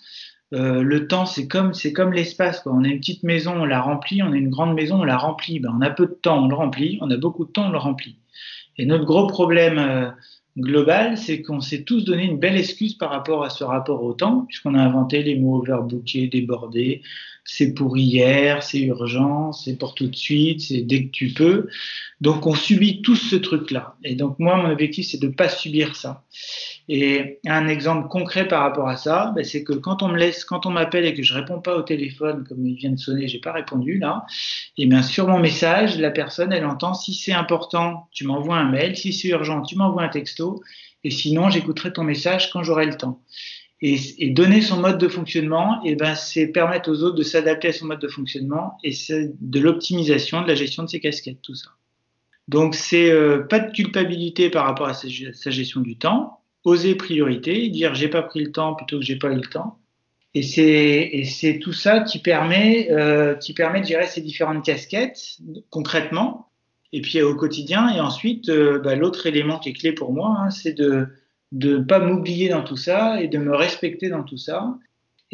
Euh, 0.53 0.81
le 0.81 1.07
temps, 1.07 1.25
c'est 1.25 1.47
comme 1.47 1.73
c'est 1.73 1.91
comme 1.91 2.13
l'espace. 2.13 2.61
On 2.65 2.83
a 2.83 2.87
une 2.87 2.99
petite 2.99 3.23
maison, 3.23 3.53
on 3.61 3.65
la 3.65 3.81
remplit. 3.81 4.23
On 4.23 4.31
a 4.31 4.35
une 4.35 4.49
grande 4.49 4.75
maison, 4.75 5.01
on 5.01 5.03
la 5.03 5.17
remplit. 5.17 5.59
Ben, 5.59 5.73
on 5.77 5.81
a 5.81 5.89
peu 5.89 6.05
de 6.05 6.13
temps, 6.13 6.45
on 6.45 6.47
le 6.47 6.55
remplit. 6.55 6.99
On 7.01 7.11
a 7.11 7.17
beaucoup 7.17 7.45
de 7.45 7.51
temps, 7.51 7.67
on 7.67 7.71
le 7.71 7.77
remplit. 7.77 8.17
Et 8.77 8.85
notre 8.85 9.05
gros 9.05 9.27
problème 9.27 10.13
global, 10.57 11.17
c'est 11.17 11.41
qu'on 11.41 11.59
s'est 11.59 11.83
tous 11.83 12.05
donné 12.05 12.23
une 12.23 12.37
belle 12.37 12.57
excuse 12.57 12.93
par 12.93 13.09
rapport 13.09 13.43
à 13.43 13.49
ce 13.49 13.63
rapport 13.63 14.03
au 14.03 14.13
temps, 14.13 14.45
puisqu'on 14.47 14.75
a 14.75 14.81
inventé 14.81 15.23
les 15.23 15.35
mots 15.35 15.57
overbookés, 15.57 16.27
débordés, 16.27 17.01
c'est 17.45 17.73
pour 17.73 17.97
hier, 17.97 18.63
c'est 18.63 18.79
urgent, 18.81 19.51
c'est 19.51 19.77
pour 19.77 19.95
tout 19.95 20.07
de 20.07 20.15
suite, 20.15 20.61
c'est 20.61 20.81
dès 20.81 21.05
que 21.05 21.11
tu 21.11 21.33
peux. 21.33 21.67
Donc 22.21 22.45
on 22.47 22.55
subit 22.55 23.01
tous 23.01 23.15
ce 23.15 23.35
truc-là. 23.35 23.95
Et 24.03 24.15
donc 24.15 24.39
moi, 24.39 24.55
mon 24.55 24.69
objectif, 24.69 25.07
c'est 25.07 25.19
de 25.19 25.27
ne 25.27 25.33
pas 25.33 25.49
subir 25.49 25.95
ça. 25.95 26.23
Et 26.89 27.39
un 27.47 27.67
exemple 27.67 28.09
concret 28.09 28.47
par 28.47 28.61
rapport 28.61 28.89
à 28.89 28.97
ça, 28.97 29.31
ben, 29.35 29.43
c'est 29.45 29.63
que 29.63 29.71
quand 29.71 30.03
on 30.03 30.09
me 30.09 30.17
laisse, 30.17 30.43
quand 30.43 30.65
on 30.65 30.69
m'appelle 30.69 31.05
et 31.05 31.13
que 31.13 31.23
je 31.23 31.33
réponds 31.33 31.61
pas 31.61 31.77
au 31.77 31.81
téléphone, 31.81 32.45
comme 32.47 32.65
il 32.65 32.75
vient 32.75 32.91
de 32.91 32.97
sonner, 32.97 33.27
j'ai 33.29 33.39
pas 33.39 33.53
répondu 33.53 33.99
là, 33.99 34.25
et 34.77 34.85
bien 34.85 35.01
sur 35.01 35.27
mon 35.27 35.39
message, 35.39 35.97
la 35.97 36.11
personne, 36.11 36.51
elle 36.51 36.65
entend 36.65 36.93
si 36.93 37.13
c'est 37.13 37.31
important, 37.31 38.09
tu 38.11 38.25
m'envoies 38.25 38.57
un 38.57 38.69
mail, 38.69 38.97
si 38.97 39.13
c'est 39.13 39.29
urgent, 39.29 39.61
tu 39.61 39.77
m'envoies 39.77 40.03
un 40.03 40.09
texto, 40.09 40.61
et 41.05 41.09
sinon 41.09 41.49
j'écouterai 41.49 41.93
ton 41.93 42.03
message 42.03 42.51
quand 42.51 42.63
j'aurai 42.63 42.85
le 42.85 42.97
temps. 42.97 43.21
Et, 43.85 44.29
donner 44.29 44.61
son 44.61 44.79
mode 44.79 44.97
de 44.97 45.09
fonctionnement, 45.09 45.83
et 45.83 45.95
ben 45.95 46.15
c'est 46.15 46.47
permettre 46.47 46.89
aux 46.89 47.03
autres 47.03 47.17
de 47.17 47.23
s'adapter 47.23 47.69
à 47.69 47.73
son 47.73 47.85
mode 47.85 47.99
de 47.99 48.07
fonctionnement, 48.07 48.77
et 48.83 48.93
c'est 48.93 49.33
de 49.41 49.59
l'optimisation, 49.59 50.41
de 50.41 50.47
la 50.47 50.55
gestion 50.55 50.83
de 50.83 50.89
ses 50.89 51.01
casquettes, 51.01 51.41
tout 51.41 51.55
ça. 51.55 51.69
Donc 52.47 52.75
c'est 52.75 53.11
euh, 53.11 53.39
pas 53.41 53.59
de 53.59 53.71
culpabilité 53.71 54.49
par 54.49 54.65
rapport 54.65 54.87
à 54.87 54.93
sa 54.93 55.49
gestion 55.49 55.81
du 55.81 55.97
temps, 55.97 56.42
oser 56.63 56.95
priorité, 56.95 57.69
dire 57.69 57.93
j'ai 57.95 58.07
pas 58.07 58.21
pris 58.21 58.43
le 58.43 58.51
temps 58.51 58.73
plutôt 58.73 58.99
que 58.99 59.05
j'ai 59.05 59.17
pas 59.17 59.31
eu 59.31 59.35
le 59.35 59.41
temps. 59.41 59.79
Et 60.35 60.41
c'est 60.41 61.59
tout 61.61 61.73
ça 61.73 61.99
qui 61.99 62.17
permet 62.17 62.89
euh, 62.91 63.35
qui 63.35 63.53
permet 63.53 63.81
de 63.81 63.85
gérer 63.85 64.07
ces 64.07 64.21
différentes 64.21 64.65
casquettes 64.65 65.37
concrètement 65.69 66.49
et 66.91 67.01
puis 67.01 67.21
au 67.21 67.35
quotidien. 67.35 67.93
Et 67.93 67.99
ensuite, 67.99 68.49
euh, 68.49 68.79
bah, 68.79 68.95
l'autre 68.95 69.27
élément 69.27 69.59
qui 69.59 69.69
est 69.69 69.73
clé 69.73 69.91
pour 69.91 70.11
moi, 70.11 70.35
hein, 70.39 70.49
c'est 70.49 70.73
de 70.73 71.07
de 71.51 71.77
pas 71.77 71.99
m'oublier 71.99 72.49
dans 72.49 72.63
tout 72.63 72.77
ça 72.77 73.21
et 73.21 73.27
de 73.27 73.37
me 73.37 73.55
respecter 73.55 74.09
dans 74.09 74.23
tout 74.23 74.37
ça 74.37 74.75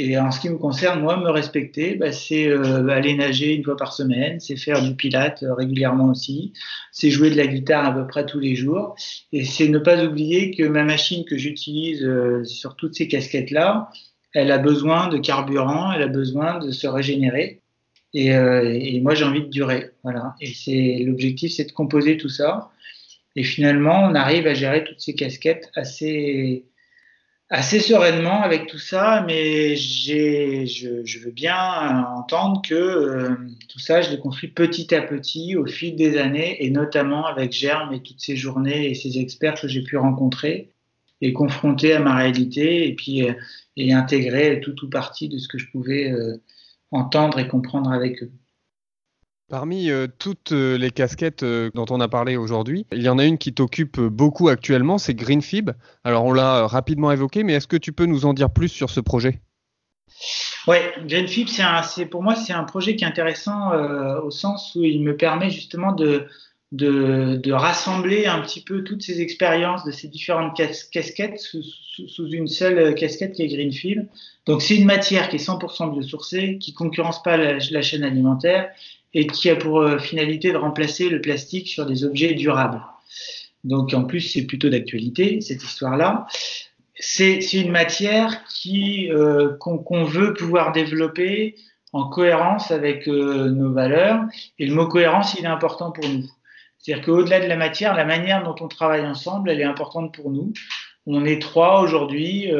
et 0.01 0.18
en 0.18 0.32
ce 0.32 0.39
qui 0.39 0.50
me 0.50 0.58
concerne, 0.58 1.01
moi, 1.01 1.18
me 1.18 1.29
respecter, 1.29 1.96
bah, 1.96 2.13
c'est 2.13 2.48
euh, 2.48 2.88
aller 2.88 3.15
nager 3.15 3.53
une 3.53 3.65
fois 3.65 3.75
par 3.75 3.91
semaine, 3.91 4.39
c'est 4.39 4.56
faire 4.56 4.82
du 4.82 4.96
pilate 4.96 5.44
euh, 5.44 5.53
régulièrement 5.53 6.06
aussi, 6.06 6.53
c'est 6.94 7.10
jouer 7.10 7.29
de 7.29 7.36
la 7.36 7.48
guitare 7.48 7.86
à 7.86 7.94
peu 7.94 8.08
près 8.08 8.25
tous 8.25 8.39
les 8.39 8.56
jours, 8.56 8.96
et 9.34 9.44
c'est 9.44 9.68
ne 9.68 9.77
pas 9.77 10.01
oublier 10.06 10.51
que 10.51 10.63
ma 10.63 10.86
machine 10.86 11.25
que 11.25 11.38
j'utilise 11.38 12.01
euh, 12.06 12.46
sur 12.46 12.77
toutes 12.77 12.96
ces 12.96 13.10
casquettes-là, 13.10 13.89
elle 14.34 14.53
a 14.53 14.58
besoin 14.58 15.10
de 15.10 15.18
carburant, 15.18 15.91
elle 15.91 16.03
a 16.03 16.08
besoin 16.08 16.60
de 16.60 16.72
se 16.72 16.88
régénérer, 16.88 17.60
et, 18.13 19.01
moi 19.01 19.15
j'ai 19.15 19.25
envie 19.25 19.41
de 19.41 19.50
durer, 19.50 19.91
voilà. 20.03 20.34
Et 20.39 21.03
l'objectif, 21.03 21.51
c'est 21.51 21.65
de 21.65 21.74
composer 21.74 22.15
tout 22.15 22.29
ça, 22.29 22.72
et 23.36 23.44
finalement, 23.44 24.06
on 24.06 24.15
arrive 24.15 24.48
à 24.48 24.53
gérer 24.53 24.86
toutes 24.86 25.01
ces 25.01 25.13
casquettes 25.13 25.70
assez 25.75 26.63
assez 27.50 27.79
sereinement 27.79 28.41
avec 28.44 28.68
tout 28.68 28.77
ça, 28.77 29.24
mais 29.25 29.75
j'ai, 29.75 30.68
je, 30.68 31.03
je, 31.03 31.20
veux 31.20 31.32
bien 31.32 32.06
entendre 32.15 32.62
que 32.62 32.75
euh, 32.75 33.36
tout 33.68 33.79
ça, 33.79 34.01
je 34.01 34.12
l'ai 34.12 34.20
construit 34.20 34.50
petit 34.50 34.94
à 34.94 35.01
petit 35.01 35.56
au 35.56 35.65
fil 35.65 35.96
des 35.96 36.18
années, 36.18 36.63
et 36.63 36.70
notamment 36.70 37.25
avec 37.25 37.51
Germe 37.51 37.94
et 37.94 38.03
toutes 38.03 38.20
ces 38.22 38.36
journées 38.36 38.89
et 38.89 38.94
ces 38.94 39.18
experts 39.18 39.59
que 39.59 39.68
j'ai 39.68 39.83
pu 39.83 39.98
rencontrer 39.98 40.72
et 41.22 41.33
confronter 41.33 41.94
à 41.94 42.00
ma 42.00 42.16
réalité, 42.16 42.88
et 42.88 42.96
puis 42.96 43.27
euh, 43.27 43.33
et 43.75 43.94
intégrer 43.94 44.59
tout 44.62 44.75
ou 44.85 44.90
partie 44.90 45.27
de 45.27 45.38
ce 45.40 45.48
que 45.48 45.57
je 45.57 45.72
pouvais 45.72 46.12
euh, 46.12 46.38
entendre 46.92 47.40
et 47.40 47.48
comprendre 47.48 47.92
avec 47.92 48.22
eux. 48.24 48.31
Parmi 49.50 49.90
euh, 49.90 50.05
toutes 50.20 50.51
euh, 50.51 50.77
les 50.77 50.92
casquettes 50.92 51.42
euh, 51.42 51.72
dont 51.74 51.88
on 51.90 52.00
a 52.01 52.07
parlé 52.07 52.38
aujourd'hui, 52.38 52.85
il 52.92 53.01
y 53.01 53.09
en 53.09 53.18
a 53.18 53.25
une 53.25 53.40
qui 53.40 53.51
t'occupe 53.51 54.00
beaucoup 54.00 54.48
actuellement, 54.48 55.00
c'est 55.00 55.16
Greenfib. 55.16 55.72
Alors 56.03 56.25
on 56.25 56.33
l'a 56.33 56.68
rapidement 56.68 57.12
évoqué, 57.12 57.44
mais 57.44 57.53
est-ce 57.53 57.66
que 57.66 57.75
tu 57.75 57.92
peux 57.92 58.05
nous 58.05 58.25
en 58.25 58.33
dire 58.33 58.51
plus 58.51 58.70
sur 58.70 58.92
ce 58.92 59.00
projet? 59.00 59.42
Oui, 60.68 60.77
Greenfib, 61.03 61.48
c'est 61.48 62.05
pour 62.05 62.22
moi 62.22 62.35
c'est 62.35 62.53
un 62.53 62.64
projet 62.64 62.96
qui 62.96 63.03
est 63.03 63.07
intéressant 63.07 63.72
au 64.24 64.29
sens 64.29 64.75
où 64.75 64.83
il 64.83 65.01
me 65.01 65.18
permet 65.18 65.50
justement 65.50 65.94
de, 65.94 67.51
rassembler 67.51 68.27
un 68.27 68.42
petit 68.42 68.62
peu 68.62 68.83
toutes 68.83 69.01
ces 69.01 69.22
expériences 69.22 69.83
de 69.83 69.92
ces 69.92 70.09
différentes 70.09 70.59
casquettes 70.92 71.40
sous, 71.40 72.27
une 72.31 72.48
seule 72.48 72.94
casquette 72.94 73.33
qui 73.33 73.44
est 73.44 73.48
Greenfield. 73.48 74.09
Donc 74.46 74.62
c'est 74.62 74.75
une 74.75 74.85
matière 74.85 75.29
qui 75.29 75.38
est 75.38 75.48
100% 75.48 75.92
biosourcée, 75.92 76.57
qui 76.59 76.74
concurrence 76.74 77.24
pas 77.24 77.38
la 77.38 77.81
chaîne 77.81 78.03
alimentaire 78.03 78.70
et 79.13 79.27
qui 79.27 79.50
a 79.50 79.55
pour 79.55 79.81
euh, 79.81 79.98
finalité 79.98 80.51
de 80.51 80.57
remplacer 80.57 81.09
le 81.09 81.22
plastique 81.22 81.67
sur 81.67 81.85
des 81.85 82.03
objets 82.03 82.33
durables. 82.33 82.81
Donc 83.63 83.93
en 83.93 84.03
plus, 84.03 84.22
c'est 84.22 84.45
plutôt 84.45 84.69
d'actualité, 84.69 85.41
cette 85.41 85.63
histoire-là. 85.63 86.27
C'est 86.95 87.53
une 87.53 87.72
matière 87.72 88.43
qui 88.45 89.09
euh, 89.11 89.55
qu'on 89.57 90.03
veut 90.03 90.33
pouvoir 90.33 90.72
développer 90.72 91.55
en 91.91 92.07
cohérence 92.09 92.72
avec 92.72 93.07
euh, 93.07 93.50
nos 93.50 93.72
valeurs. 93.72 94.22
Et 94.59 94.67
le 94.67 94.75
mot 94.75 94.87
cohérence, 94.87 95.35
il 95.35 95.45
est 95.45 95.48
important 95.48 95.91
pour 95.91 96.07
nous. 96.07 96.29
C'est-à-dire 96.77 97.05
qu'au-delà 97.05 97.39
de 97.39 97.48
la 97.48 97.57
matière, 97.57 97.95
la 97.95 98.05
manière 98.05 98.43
dont 98.43 98.55
on 98.61 98.67
travaille 98.67 99.05
ensemble, 99.05 99.50
elle 99.50 99.59
est 99.59 99.65
importante 99.65 100.13
pour 100.13 100.29
nous. 100.29 100.53
On 101.05 101.25
est 101.25 101.41
trois 101.41 101.81
aujourd'hui. 101.81 102.51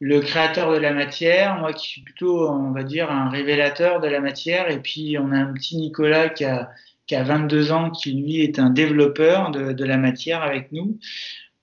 Le 0.00 0.20
créateur 0.20 0.72
de 0.72 0.78
la 0.78 0.94
matière, 0.94 1.56
moi 1.58 1.74
qui 1.74 1.88
suis 1.88 2.00
plutôt, 2.00 2.48
on 2.48 2.72
va 2.72 2.82
dire, 2.82 3.10
un 3.10 3.28
révélateur 3.28 4.00
de 4.00 4.08
la 4.08 4.20
matière, 4.20 4.70
et 4.70 4.80
puis 4.80 5.18
on 5.18 5.30
a 5.30 5.36
un 5.36 5.52
petit 5.52 5.76
Nicolas 5.76 6.30
qui 6.30 6.44
a, 6.44 6.70
qui 7.06 7.14
a 7.14 7.22
22 7.22 7.70
ans, 7.70 7.90
qui 7.90 8.14
lui 8.14 8.40
est 8.40 8.58
un 8.58 8.70
développeur 8.70 9.50
de, 9.50 9.72
de 9.72 9.84
la 9.84 9.98
matière 9.98 10.42
avec 10.42 10.72
nous. 10.72 10.98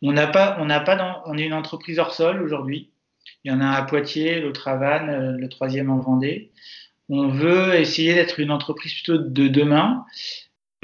On 0.04 0.12
n'a 0.12 0.28
pas, 0.28 0.58
on 0.60 0.65
n'a 0.65 0.80
pas, 0.80 0.95
dans, 0.95 1.23
on 1.26 1.36
est 1.38 1.45
une 1.45 1.54
entreprise 1.54 1.97
hors 1.97 2.13
sol 2.13 2.43
aujourd'hui. 2.43 2.91
Il 3.43 3.52
y 3.52 3.56
en 3.56 3.60
a 3.60 3.65
un 3.65 3.71
à 3.71 3.82
Poitiers, 3.82 4.39
l'autre 4.39 4.67
à 4.67 4.76
Vannes, 4.76 5.10
euh, 5.10 5.32
le 5.38 5.50
troisième 5.50 5.89
en 5.89 5.97
Vendée. 5.97 6.52
On 7.10 7.30
veut 7.30 7.73
essayer 7.76 8.13
d'être 8.13 8.39
une 8.39 8.52
entreprise 8.52 8.93
plutôt 8.93 9.17
de 9.17 9.47
demain. 9.47 10.06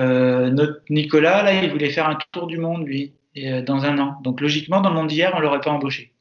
Euh, 0.01 0.49
notre 0.49 0.81
Nicolas, 0.89 1.43
là, 1.43 1.61
il 1.61 1.69
voulait 1.71 1.91
faire 1.91 2.09
un 2.09 2.17
tour 2.31 2.47
du 2.47 2.57
monde, 2.57 2.87
lui, 2.87 3.13
euh, 3.37 3.61
dans 3.61 3.85
un 3.85 3.99
an. 3.99 4.17
Donc 4.23 4.41
logiquement, 4.41 4.81
dans 4.81 4.89
le 4.89 4.95
monde 4.95 5.07
d'hier, 5.07 5.33
on 5.35 5.39
l'aurait 5.39 5.61
pas 5.61 5.71
embauché 5.71 6.12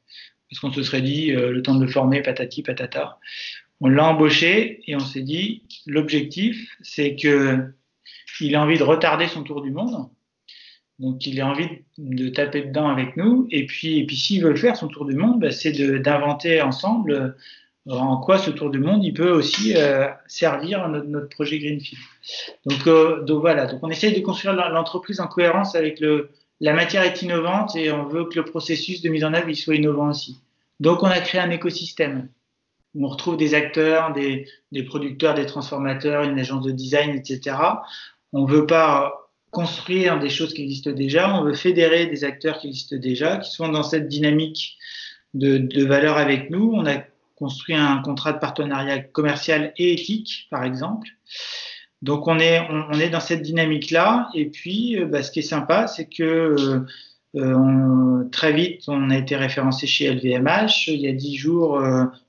parce 0.53 0.59
qu'on 0.59 0.71
se 0.71 0.83
serait 0.83 1.01
dit 1.01 1.31
euh, 1.31 1.51
le 1.51 1.63
temps 1.63 1.73
de 1.73 1.83
le 1.83 1.89
former, 1.89 2.21
patati 2.21 2.61
patata. 2.61 3.17
On 3.81 3.89
l'a 3.89 4.05
embauché 4.05 4.83
et 4.85 4.95
on 4.95 4.99
s'est 4.99 5.23
dit 5.23 5.63
l'objectif, 5.87 6.77
c'est 6.83 7.15
que 7.15 7.73
il 8.39 8.55
a 8.55 8.61
envie 8.61 8.77
de 8.77 8.83
retarder 8.83 9.27
son 9.27 9.41
tour 9.43 9.61
du 9.61 9.71
monde. 9.71 10.09
Donc 10.99 11.25
il 11.25 11.41
a 11.41 11.47
envie 11.47 11.67
de 11.97 12.29
taper 12.29 12.61
dedans 12.61 12.87
avec 12.87 13.17
nous. 13.17 13.47
Et 13.49 13.65
puis, 13.65 13.97
et 13.97 14.05
puis 14.05 14.15
s'il 14.15 14.43
veut 14.43 14.55
faire 14.55 14.77
son 14.77 14.87
tour 14.87 15.05
du 15.05 15.15
monde, 15.15 15.39
bah, 15.39 15.49
c'est 15.49 15.71
d'inventer 15.71 16.61
ensemble 16.61 17.35
euh, 17.87 17.91
en 17.91 18.17
quoi 18.17 18.37
ce 18.37 18.51
tour 18.51 18.69
du 18.69 18.79
monde 18.79 19.03
il 19.03 19.13
peut 19.13 19.31
aussi 19.31 19.75
euh, 19.75 20.07
servir 20.27 20.87
notre, 20.87 21.07
notre, 21.07 21.29
projet 21.29 21.57
Greenfield. 21.57 21.99
Donc, 22.67 23.25
donc 23.25 23.41
voilà, 23.41 23.65
donc 23.65 23.79
on 23.81 23.89
essaye 23.89 24.13
de 24.13 24.21
construire 24.21 24.53
l'entreprise 24.53 25.19
en 25.19 25.27
cohérence 25.27 25.75
avec 25.75 25.99
le, 25.99 26.29
la 26.59 26.73
matière 26.73 27.03
est 27.03 27.21
innovante 27.21 27.75
et 27.75 27.91
on 27.91 28.05
veut 28.05 28.25
que 28.25 28.35
le 28.35 28.45
processus 28.45 29.01
de 29.01 29.09
mise 29.09 29.23
en 29.23 29.33
œuvre 29.33 29.49
il 29.49 29.55
soit 29.55 29.75
innovant 29.75 30.09
aussi. 30.09 30.39
Donc 30.79 31.03
on 31.03 31.07
a 31.07 31.19
créé 31.19 31.41
un 31.41 31.51
écosystème 31.51 32.29
où 32.95 33.05
on 33.05 33.09
retrouve 33.09 33.37
des 33.37 33.53
acteurs, 33.53 34.13
des, 34.13 34.47
producteurs, 34.85 35.33
des 35.33 35.45
transformateurs, 35.45 36.23
une 36.23 36.39
agence 36.39 36.63
de 36.63 36.71
design, 36.71 37.11
etc. 37.11 37.57
On 38.33 38.45
ne 38.45 38.51
veut 38.51 38.65
pas 38.65 39.29
construire 39.51 40.19
des 40.19 40.29
choses 40.29 40.53
qui 40.53 40.63
existent 40.63 40.91
déjà, 40.91 41.35
on 41.35 41.43
veut 41.43 41.53
fédérer 41.53 42.07
des 42.07 42.23
acteurs 42.23 42.59
qui 42.59 42.67
existent 42.67 42.95
déjà, 42.97 43.37
qui 43.37 43.51
sont 43.51 43.69
dans 43.69 43.83
cette 43.83 44.07
dynamique 44.07 44.77
de, 45.33 45.57
de 45.57 45.85
valeur 45.85 46.17
avec 46.17 46.49
nous. 46.49 46.71
On 46.73 46.85
a 46.85 47.03
construit 47.35 47.75
un 47.75 47.97
contrat 47.97 48.33
de 48.33 48.39
partenariat 48.39 48.99
commercial 48.99 49.73
et 49.77 49.93
éthique, 49.93 50.47
par 50.49 50.63
exemple. 50.63 51.07
Donc 52.03 52.27
on 52.27 52.37
est, 52.37 52.59
on, 52.69 52.99
est 52.99 53.09
dans 53.09 53.21
cette 53.21 53.41
dynamique-là. 53.41 54.29
Et 54.35 54.45
puis, 54.45 54.99
euh, 54.99 55.05
bah, 55.05 55.23
ce 55.23 55.31
qui 55.31 55.39
est 55.39 55.41
sympa, 55.41 55.87
c'est 55.87 56.05
que 56.05 56.23
euh, 56.23 56.79
euh, 57.37 58.25
très 58.29 58.51
vite, 58.51 58.81
on 58.89 59.09
a 59.09 59.17
été 59.17 59.37
référencé 59.37 59.87
chez 59.87 60.13
LVMH. 60.13 60.89
Il 60.89 60.99
y 60.99 61.07
a 61.07 61.13
dix 61.13 61.37
jours, 61.37 61.81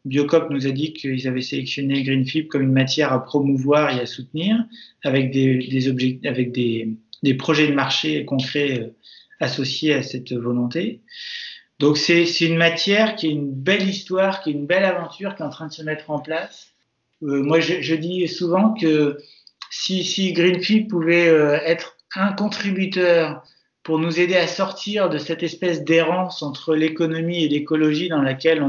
Biocop 0.04 0.48
nous 0.50 0.68
a 0.68 0.70
dit 0.70 0.92
qu'ils 0.92 1.26
avaient 1.26 1.42
sélectionné 1.42 2.04
Greenfib 2.04 2.46
comme 2.46 2.62
une 2.62 2.72
matière 2.72 3.12
à 3.12 3.24
promouvoir 3.24 3.94
et 3.94 4.00
à 4.00 4.06
soutenir, 4.06 4.64
avec 5.02 5.32
des, 5.32 5.58
des 5.58 6.20
avec 6.24 6.52
des, 6.52 6.96
des, 7.24 7.34
projets 7.34 7.66
de 7.66 7.74
marché 7.74 8.24
concrets 8.24 8.92
associés 9.40 9.92
à 9.92 10.02
cette 10.02 10.32
volonté. 10.32 11.02
Donc 11.80 11.98
c'est 11.98 12.24
une 12.40 12.56
matière 12.56 13.16
qui 13.16 13.26
est 13.26 13.32
une 13.32 13.52
belle 13.52 13.88
histoire, 13.88 14.40
qui 14.40 14.50
est 14.50 14.52
une 14.52 14.66
belle 14.66 14.84
aventure 14.84 15.34
qui 15.34 15.42
est 15.42 15.46
en 15.46 15.50
train 15.50 15.66
de 15.66 15.72
se 15.72 15.82
mettre 15.82 16.10
en 16.10 16.20
place 16.20 16.74
moi, 17.24 17.60
je, 17.60 17.94
dis 17.94 18.26
souvent 18.28 18.74
que 18.74 19.18
si, 19.82 20.32
Greenfield 20.32 20.88
pouvait 20.88 21.26
être 21.64 21.96
un 22.16 22.32
contributeur 22.32 23.42
pour 23.82 23.98
nous 23.98 24.18
aider 24.18 24.36
à 24.36 24.46
sortir 24.46 25.10
de 25.10 25.18
cette 25.18 25.42
espèce 25.42 25.84
d'errance 25.84 26.42
entre 26.42 26.74
l'économie 26.74 27.44
et 27.44 27.48
l'écologie 27.48 28.08
dans 28.08 28.22
laquelle 28.22 28.62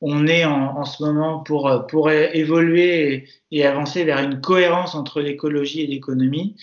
on, 0.00 0.26
est 0.26 0.44
en, 0.44 0.84
ce 0.84 1.02
moment 1.02 1.40
pour, 1.40 1.86
pour 1.88 2.10
évoluer 2.10 3.28
et, 3.50 3.66
avancer 3.66 4.04
vers 4.04 4.18
une 4.20 4.40
cohérence 4.40 4.94
entre 4.94 5.20
l'écologie 5.20 5.82
et 5.82 5.86
l'économie, 5.86 6.54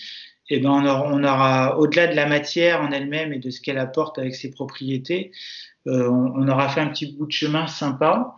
eh 0.50 0.60
ben 0.60 0.70
on 0.70 0.86
aura, 0.86 1.08
on 1.10 1.24
aura 1.24 1.78
au-delà 1.78 2.06
de 2.06 2.14
la 2.14 2.26
matière 2.26 2.80
en 2.80 2.90
elle-même 2.90 3.32
et 3.32 3.38
de 3.38 3.50
ce 3.50 3.60
qu'elle 3.60 3.78
apporte 3.78 4.18
avec 4.18 4.34
ses 4.34 4.50
propriétés, 4.50 5.32
euh, 5.86 6.08
on, 6.08 6.48
aura 6.48 6.68
fait 6.68 6.80
un 6.80 6.88
petit 6.88 7.12
bout 7.12 7.26
de 7.26 7.32
chemin 7.32 7.66
sympa. 7.66 8.34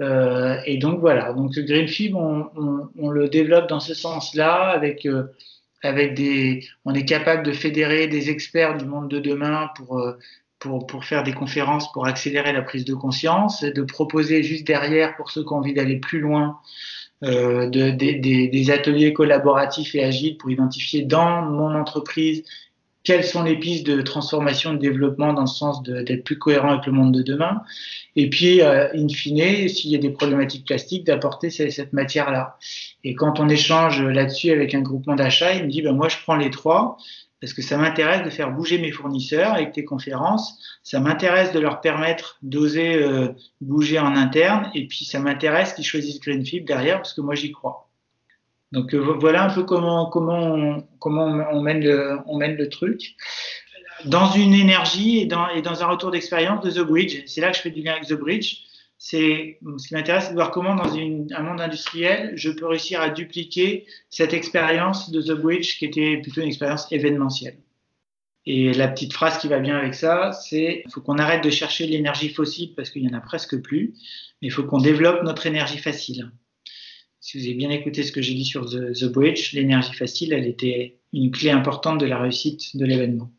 Euh, 0.00 0.58
et 0.64 0.76
donc 0.76 1.00
voilà, 1.00 1.32
donc 1.32 1.56
le 1.56 1.62
Greenfield, 1.62 2.14
on, 2.14 2.48
on, 2.56 2.88
on, 2.98 3.10
le 3.10 3.28
développe 3.28 3.68
dans 3.68 3.80
ce 3.80 3.94
sens-là 3.94 4.68
avec 4.70 5.06
euh, 5.06 5.24
avec 5.82 6.14
des, 6.14 6.64
on 6.84 6.94
est 6.94 7.04
capable 7.04 7.42
de 7.42 7.52
fédérer 7.52 8.06
des 8.06 8.30
experts 8.30 8.76
du 8.76 8.84
monde 8.84 9.08
de 9.08 9.18
demain 9.18 9.70
pour 9.76 9.98
euh, 9.98 10.16
pour, 10.60 10.86
pour, 10.86 11.04
faire 11.04 11.22
des 11.22 11.32
conférences 11.32 11.90
pour 11.92 12.06
accélérer 12.06 12.52
la 12.52 12.62
prise 12.62 12.84
de 12.84 12.94
conscience, 12.94 13.62
de 13.62 13.82
proposer 13.82 14.42
juste 14.42 14.66
derrière, 14.66 15.16
pour 15.16 15.30
ceux 15.30 15.42
qui 15.44 15.52
ont 15.52 15.58
envie 15.58 15.74
d'aller 15.74 15.96
plus 15.96 16.18
loin, 16.18 16.58
de, 17.22 17.90
des 17.90 18.70
ateliers 18.72 19.12
collaboratifs 19.12 19.94
et 19.94 20.02
agiles 20.02 20.36
pour 20.36 20.50
identifier 20.50 21.02
dans 21.02 21.42
mon 21.42 21.76
entreprise 21.76 22.42
quelles 23.08 23.24
sont 23.24 23.42
les 23.42 23.56
pistes 23.56 23.86
de 23.86 24.02
transformation, 24.02 24.74
de 24.74 24.78
développement 24.78 25.32
dans 25.32 25.40
le 25.40 25.46
sens 25.46 25.82
d'être 25.82 26.24
plus 26.24 26.38
cohérent 26.38 26.72
avec 26.72 26.84
le 26.84 26.92
monde 26.92 27.14
de 27.14 27.22
demain. 27.22 27.62
Et 28.16 28.28
puis, 28.28 28.60
euh, 28.60 28.86
in 28.92 29.08
fine, 29.08 29.66
s'il 29.66 29.90
y 29.90 29.94
a 29.94 29.98
des 29.98 30.10
problématiques 30.10 30.66
plastiques, 30.66 31.04
d'apporter 31.04 31.48
cette 31.48 31.94
matière-là. 31.94 32.58
Et 33.04 33.14
quand 33.14 33.40
on 33.40 33.48
échange 33.48 34.02
là-dessus 34.02 34.50
avec 34.50 34.74
un 34.74 34.82
groupement 34.82 35.14
d'achat, 35.14 35.54
il 35.54 35.64
me 35.64 35.70
dit, 35.70 35.80
ben, 35.80 35.94
moi, 35.94 36.10
je 36.10 36.18
prends 36.22 36.36
les 36.36 36.50
trois 36.50 36.98
parce 37.40 37.54
que 37.54 37.62
ça 37.62 37.78
m'intéresse 37.78 38.26
de 38.26 38.30
faire 38.30 38.50
bouger 38.50 38.76
mes 38.78 38.90
fournisseurs 38.90 39.54
avec 39.54 39.72
tes 39.72 39.86
conférences, 39.86 40.58
ça 40.82 41.00
m'intéresse 41.00 41.52
de 41.52 41.60
leur 41.60 41.80
permettre 41.80 42.36
d'oser 42.42 42.96
euh, 42.96 43.28
bouger 43.62 43.98
en 43.98 44.16
interne, 44.16 44.70
et 44.74 44.86
puis 44.86 45.06
ça 45.06 45.18
m'intéresse 45.18 45.72
qu'ils 45.72 45.84
choisissent 45.84 46.20
Greenfield 46.20 46.66
derrière, 46.66 46.96
parce 46.96 47.14
que 47.14 47.22
moi 47.22 47.36
j'y 47.36 47.52
crois. 47.52 47.87
Donc 48.72 48.94
euh, 48.94 48.98
voilà 49.18 49.44
un 49.44 49.54
peu 49.54 49.62
comment, 49.62 50.10
on, 50.10 51.60
mène 51.62 51.80
le, 51.82 52.68
truc. 52.68 53.16
Dans 54.04 54.30
une 54.32 54.54
énergie 54.54 55.20
et 55.20 55.26
dans, 55.26 55.48
et 55.48 55.62
dans 55.62 55.82
un 55.82 55.86
retour 55.86 56.10
d'expérience 56.10 56.64
de 56.64 56.70
The 56.70 56.86
Bridge, 56.86 57.22
c'est 57.26 57.40
là 57.40 57.50
que 57.50 57.56
je 57.56 57.62
fais 57.62 57.70
du 57.70 57.82
lien 57.82 57.92
avec 57.92 58.06
The 58.06 58.14
Bridge, 58.14 58.64
c'est 58.98 59.58
ce 59.78 59.88
qui 59.88 59.94
m'intéresse, 59.94 60.24
c'est 60.24 60.30
de 60.30 60.34
voir 60.34 60.50
comment 60.50 60.74
dans 60.74 60.92
un 60.92 61.42
monde 61.42 61.60
industriel, 61.60 62.32
je 62.34 62.50
peux 62.50 62.66
réussir 62.66 63.00
à 63.00 63.10
dupliquer 63.10 63.86
cette 64.10 64.34
expérience 64.34 65.10
de 65.10 65.22
The 65.22 65.40
Bridge 65.40 65.78
qui 65.78 65.84
était 65.84 66.18
plutôt 66.18 66.40
une 66.40 66.48
expérience 66.48 66.90
événementielle. 66.90 67.58
Et 68.44 68.72
la 68.72 68.88
petite 68.88 69.12
phrase 69.12 69.38
qui 69.38 69.46
va 69.46 69.60
bien 69.60 69.76
avec 69.76 69.94
ça, 69.94 70.32
c'est 70.32 70.82
il 70.84 70.90
faut 70.90 71.00
qu'on 71.00 71.18
arrête 71.18 71.44
de 71.44 71.50
chercher 71.50 71.86
l'énergie 71.86 72.30
fossile 72.30 72.74
parce 72.74 72.90
qu'il 72.90 73.04
y 73.04 73.08
en 73.08 73.16
a 73.16 73.20
presque 73.20 73.60
plus, 73.62 73.94
mais 74.40 74.48
il 74.48 74.50
faut 74.50 74.64
qu'on 74.64 74.78
développe 74.78 75.22
notre 75.22 75.46
énergie 75.46 75.78
facile. 75.78 76.30
Si 77.30 77.36
vous 77.36 77.44
avez 77.44 77.56
bien 77.56 77.68
écouté 77.68 78.04
ce 78.04 78.10
que 78.10 78.22
j'ai 78.22 78.32
dit 78.32 78.46
sur 78.46 78.64
The, 78.64 79.04
Bridge, 79.12 79.52
l'énergie 79.52 79.92
facile, 79.92 80.32
elle 80.32 80.46
était 80.46 80.96
une 81.12 81.30
clé 81.30 81.50
importante 81.50 82.00
de 82.00 82.06
la 82.06 82.18
réussite 82.18 82.74
de 82.74 82.86
l'événement. 82.86 83.30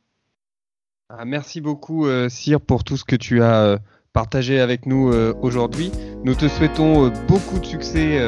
Ah, 1.10 1.26
merci 1.26 1.60
beaucoup, 1.60 2.06
euh, 2.06 2.30
Cyr, 2.30 2.62
pour 2.62 2.84
tout 2.84 2.98
ce 2.98 3.04
que 3.04 3.16
tu 3.16 3.42
as 3.42 3.64
euh, 3.64 3.78
partagé 4.14 4.60
avec 4.60 4.86
nous 4.86 5.12
euh, 5.12 5.34
aujourd'hui. 5.42 5.90
Nous 6.24 6.36
te 6.36 6.48
souhaitons 6.48 7.08
euh, 7.08 7.10
beaucoup 7.28 7.58
de 7.58 7.66
succès 7.66 8.20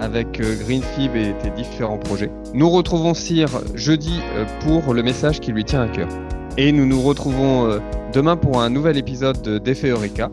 avec 0.00 0.32
Greenfib 0.32 1.14
et 1.14 1.32
tes 1.40 1.50
différents 1.50 1.98
projets. 1.98 2.32
Nous 2.52 2.68
retrouvons 2.68 3.14
Cyr 3.14 3.48
jeudi 3.76 4.18
pour 4.62 4.94
le 4.94 5.04
message 5.04 5.38
qui 5.38 5.52
lui 5.52 5.64
tient 5.64 5.82
à 5.82 5.88
cœur. 5.88 6.08
Et 6.58 6.72
nous 6.72 6.86
nous 6.86 7.00
retrouvons 7.00 7.80
demain 8.12 8.36
pour 8.36 8.60
un 8.60 8.68
nouvel 8.68 8.96
épisode 8.96 9.62
d'Effet 9.62 9.90
Eureka. 9.90 10.32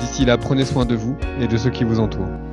D'ici 0.00 0.24
là, 0.24 0.36
prenez 0.38 0.64
soin 0.64 0.86
de 0.86 0.96
vous 0.96 1.16
et 1.40 1.46
de 1.46 1.56
ceux 1.56 1.70
qui 1.70 1.84
vous 1.84 2.00
entourent. 2.00 2.47